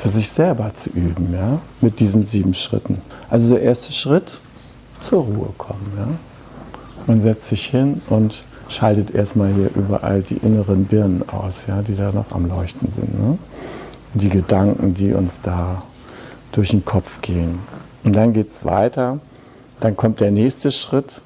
[0.02, 3.02] für sich selber zu üben, ja, mit diesen sieben Schritten.
[3.30, 4.40] Also der erste Schritt,
[5.02, 6.08] zur Ruhe kommen, ja.
[7.08, 11.96] Man setzt sich hin und schaltet erstmal hier überall die inneren Birnen aus, ja, die
[11.96, 13.20] da noch am Leuchten sind.
[13.20, 13.38] Ne?
[14.14, 15.82] Die Gedanken, die uns da
[16.52, 17.60] durch den Kopf gehen.
[18.04, 19.20] Und dann geht es weiter.
[19.80, 21.22] Dann kommt der nächste Schritt.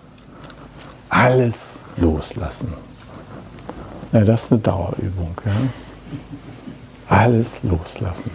[1.09, 2.73] Alles loslassen.
[4.11, 5.35] Ja, das ist eine Dauerübung.
[5.45, 5.51] Ja?
[7.07, 8.31] Alles loslassen.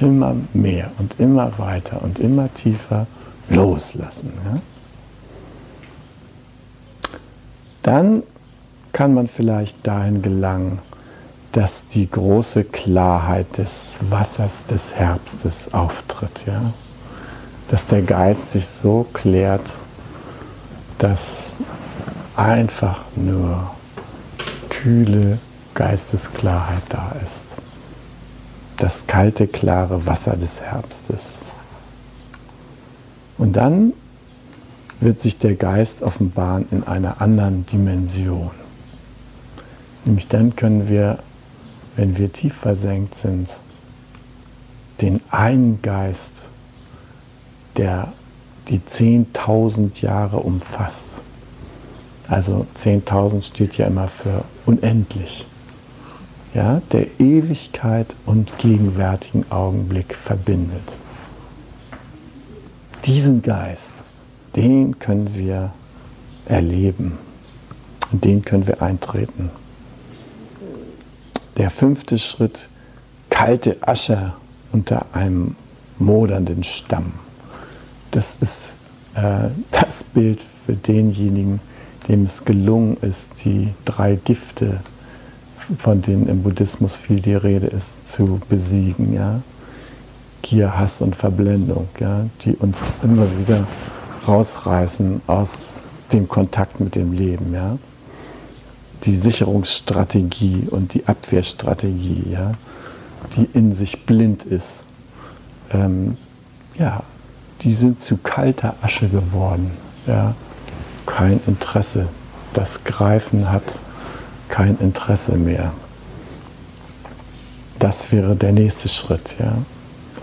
[0.00, 3.06] Immer mehr und immer weiter und immer tiefer
[3.48, 4.32] loslassen.
[4.44, 4.60] Ja?
[7.82, 8.22] Dann
[8.92, 10.80] kann man vielleicht dahin gelangen,
[11.52, 16.46] dass die große Klarheit des Wassers des Herbstes auftritt.
[16.46, 16.72] Ja?
[17.70, 19.78] Dass der Geist sich so klärt,
[20.98, 21.52] dass
[22.36, 23.70] einfach nur
[24.68, 25.38] kühle
[25.74, 27.44] Geistesklarheit da ist.
[28.76, 31.38] Das kalte, klare Wasser des Herbstes.
[33.38, 33.92] Und dann
[35.00, 38.50] wird sich der Geist offenbaren in einer anderen Dimension.
[40.04, 41.18] Nämlich dann können wir,
[41.98, 43.50] wenn wir tief versenkt sind,
[45.00, 46.48] den einen Geist,
[47.76, 48.12] der
[48.68, 51.04] die 10.000 Jahre umfasst,
[52.28, 55.44] also 10.000 steht ja immer für unendlich.
[56.54, 60.96] ja, der Ewigkeit und gegenwärtigen Augenblick verbindet.
[63.04, 63.90] Diesen Geist,
[64.56, 65.72] den können wir
[66.46, 67.18] erleben,
[68.12, 69.50] den können wir eintreten.
[71.58, 72.68] Der fünfte Schritt,
[73.30, 74.32] kalte Asche
[74.70, 75.56] unter einem
[75.98, 77.14] modernden Stamm.
[78.12, 78.76] Das ist
[79.16, 81.60] äh, das Bild für denjenigen,
[82.06, 84.78] dem es gelungen ist, die drei Gifte,
[85.80, 89.12] von denen im Buddhismus viel die Rede ist, zu besiegen.
[89.12, 89.42] Ja?
[90.42, 92.24] Gier, Hass und Verblendung, ja?
[92.42, 93.66] die uns immer wieder
[94.28, 95.48] rausreißen aus
[96.12, 97.52] dem Kontakt mit dem Leben.
[97.52, 97.76] Ja?
[99.04, 102.52] Die Sicherungsstrategie und die Abwehrstrategie, ja?
[103.36, 104.82] die in sich blind ist.
[105.70, 106.16] Ähm,
[106.76, 107.02] ja,
[107.62, 109.70] die sind zu kalter Asche geworden.
[110.06, 110.34] Ja?
[111.06, 112.08] Kein Interesse.
[112.54, 113.62] Das Greifen hat
[114.48, 115.72] kein Interesse mehr.
[117.78, 119.36] Das wäre der nächste Schritt.
[119.38, 119.58] Ja?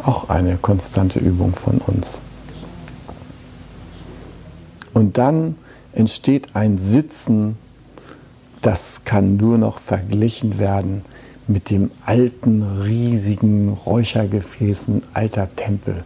[0.04, 2.22] Auch eine konstante Übung von uns.
[4.94, 5.56] Und dann
[5.94, 7.58] entsteht ein Sitzen,
[8.66, 11.04] das kann nur noch verglichen werden
[11.48, 16.04] mit dem alten, riesigen Räuchergefäßen alter Tempel.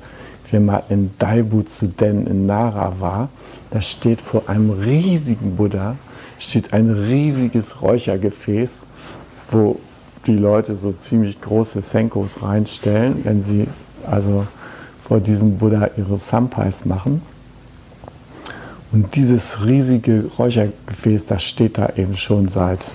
[0.52, 3.30] Wer mal in Daibutsu-den in Nara war,
[3.72, 5.96] da steht vor einem riesigen Buddha,
[6.38, 8.86] steht ein riesiges Räuchergefäß,
[9.52, 9.80] wo
[10.28, 13.68] die Leute so ziemlich große Senkos reinstellen, wenn sie
[14.06, 14.46] also
[15.08, 17.22] vor diesem Buddha ihre Sampais machen.
[18.92, 22.86] Und dieses riesige Räuchergefäß, das steht da eben schon seit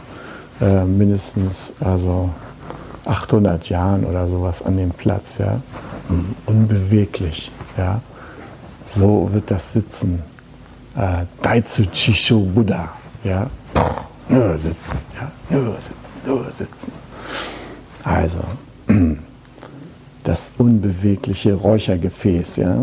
[0.60, 2.30] äh, mindestens also
[3.04, 5.60] 800 Jahren oder sowas an dem Platz, ja,
[6.46, 8.00] unbeweglich, ja.
[8.86, 10.22] So wird das sitzen.
[10.96, 12.92] Äh, Daitsu Chisho Buddha,
[13.22, 13.48] ja.
[14.28, 16.92] Nur sitzen, ja, nur sitzen, nur sitzen.
[18.02, 18.40] Also,
[20.24, 22.76] das unbewegliche Räuchergefäß, ja.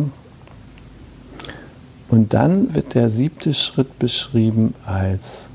[2.12, 5.48] Und dann wird der siebte Schritt beschrieben als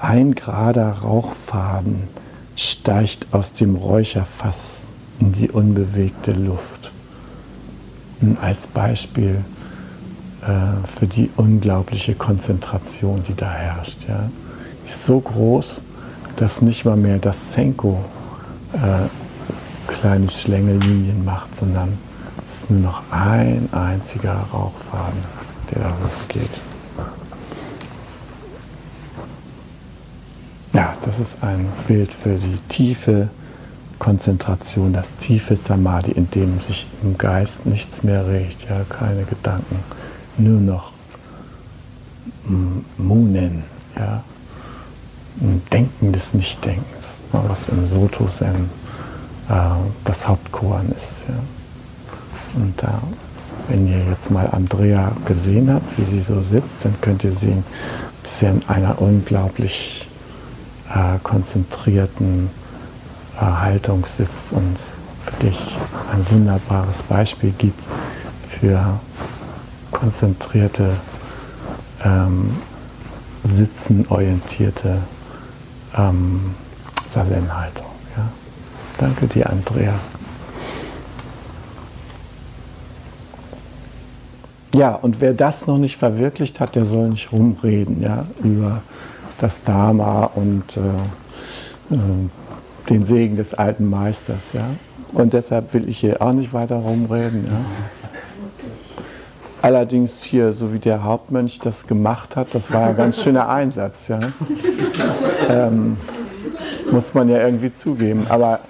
[0.00, 2.08] ein gerader Rauchfaden
[2.56, 4.86] steigt aus dem Räucherfass
[5.20, 6.90] in die unbewegte Luft.
[8.22, 9.44] Und als Beispiel
[10.42, 14.06] äh, für die unglaubliche Konzentration, die da herrscht.
[14.08, 14.30] Ja.
[14.86, 15.82] Ist so groß,
[16.36, 18.02] dass nicht mal mehr das Senko
[18.72, 21.98] äh, kleine Schlängellinien macht, sondern
[22.48, 25.18] es ist nur noch ein einziger Rauchfaden,
[25.70, 26.60] der da hochgeht.
[30.72, 33.28] Ja, das ist ein Bild für die tiefe
[33.98, 39.82] Konzentration, das tiefe Samadhi, in dem sich im Geist nichts mehr regt, ja, keine Gedanken,
[40.36, 40.92] nur noch
[42.98, 43.64] Munen,
[43.96, 44.22] ja,
[45.40, 48.70] ein Denken des Nichtdenkens, was im Soto Zen
[49.48, 49.52] äh,
[50.04, 51.24] das Hauptkoran ist.
[51.28, 51.34] Ja.
[52.60, 53.02] Und da,
[53.68, 57.64] wenn ihr jetzt mal Andrea gesehen habt, wie sie so sitzt, dann könnt ihr sehen,
[58.22, 60.08] dass sie in einer unglaublich
[60.88, 62.50] äh, konzentrierten
[63.36, 64.76] äh, Haltung sitzt und
[65.24, 65.58] wirklich
[66.12, 67.80] ein wunderbares Beispiel gibt
[68.60, 69.00] für
[69.90, 70.92] konzentrierte,
[72.04, 72.56] ähm,
[73.44, 74.98] sitzenorientierte
[75.96, 76.54] ähm,
[77.12, 77.86] Sazen-Haltung.
[78.16, 78.28] Ja.
[78.98, 79.94] Danke dir, Andrea.
[84.76, 88.82] Ja, und wer das noch nicht verwirklicht hat, der soll nicht rumreden ja, über
[89.38, 91.98] das Dharma und äh, äh,
[92.90, 94.52] den Segen des alten Meisters.
[94.52, 94.66] Ja?
[95.14, 97.46] Und deshalb will ich hier auch nicht weiter rumreden.
[97.46, 97.64] Ja?
[99.62, 104.08] Allerdings hier, so wie der Hauptmönch das gemacht hat, das war ein ganz schöner Einsatz.
[104.08, 104.20] Ja?
[105.48, 105.96] Ähm,
[106.92, 108.26] muss man ja irgendwie zugeben.
[108.28, 108.60] Aber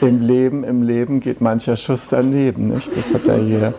[0.00, 2.70] im Leben, im Leben geht mancher Schuss daneben.
[2.74, 2.96] Nicht?
[2.96, 3.74] Das hat er hier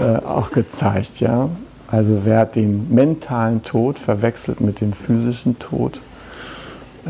[0.00, 1.20] äh, auch gezeigt.
[1.20, 1.48] Ja?
[1.86, 6.00] Also wer den mentalen Tod verwechselt mit dem physischen Tod,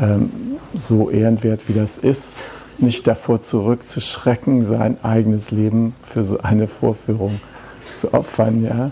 [0.01, 0.31] ähm,
[0.73, 2.37] so ehrenwert wie das ist,
[2.77, 7.41] nicht davor zurückzuschrecken, sein eigenes Leben für so eine Vorführung
[7.97, 8.91] zu opfern, ja.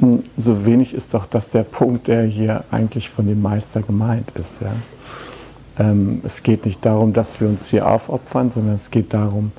[0.00, 4.32] Hm, so wenig ist doch das der Punkt, der hier eigentlich von dem Meister gemeint
[4.32, 4.72] ist, ja.
[5.78, 9.52] Ähm, es geht nicht darum, dass wir uns hier aufopfern, sondern es geht darum,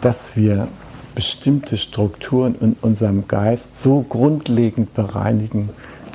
[0.00, 0.68] dass wir
[1.16, 5.70] bestimmte Strukturen in unserem Geist so grundlegend bereinigen,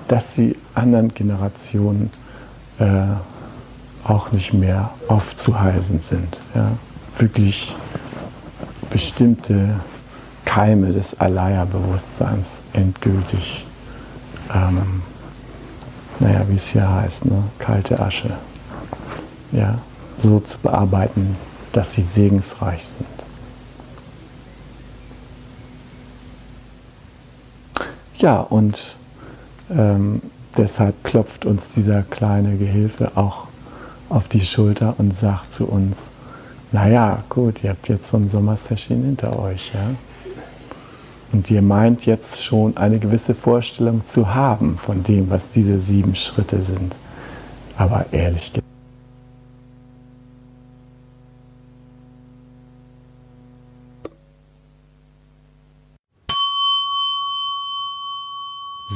[0.08, 2.12] dass sie anderen Generationen
[2.80, 2.86] äh,
[4.04, 6.38] auch nicht mehr aufzuhalsen sind.
[6.54, 6.72] Ja?
[7.18, 7.76] Wirklich
[8.92, 9.80] bestimmte
[10.46, 13.66] Keime des Alaya-Bewusstseins endgültig,
[14.54, 15.02] ähm,
[16.20, 17.42] naja, wie es hier heißt, ne?
[17.58, 18.38] kalte Asche,
[19.52, 19.80] ja,
[20.20, 21.36] so zu bearbeiten,
[21.72, 23.21] dass sie segensreich sind.
[28.22, 28.98] Ja, und
[29.72, 30.22] ähm,
[30.56, 33.48] deshalb klopft uns dieser kleine Gehilfe auch
[34.10, 35.98] auf die Schulter und sagt zu uns,
[36.72, 39.96] naja, gut, ihr habt jetzt so ein Sommersession hinter euch, ja.
[41.34, 46.14] Und ihr meint jetzt schon eine gewisse Vorstellung zu haben von dem, was diese sieben
[46.14, 46.94] Schritte sind.
[47.76, 48.71] Aber ehrlich gesagt,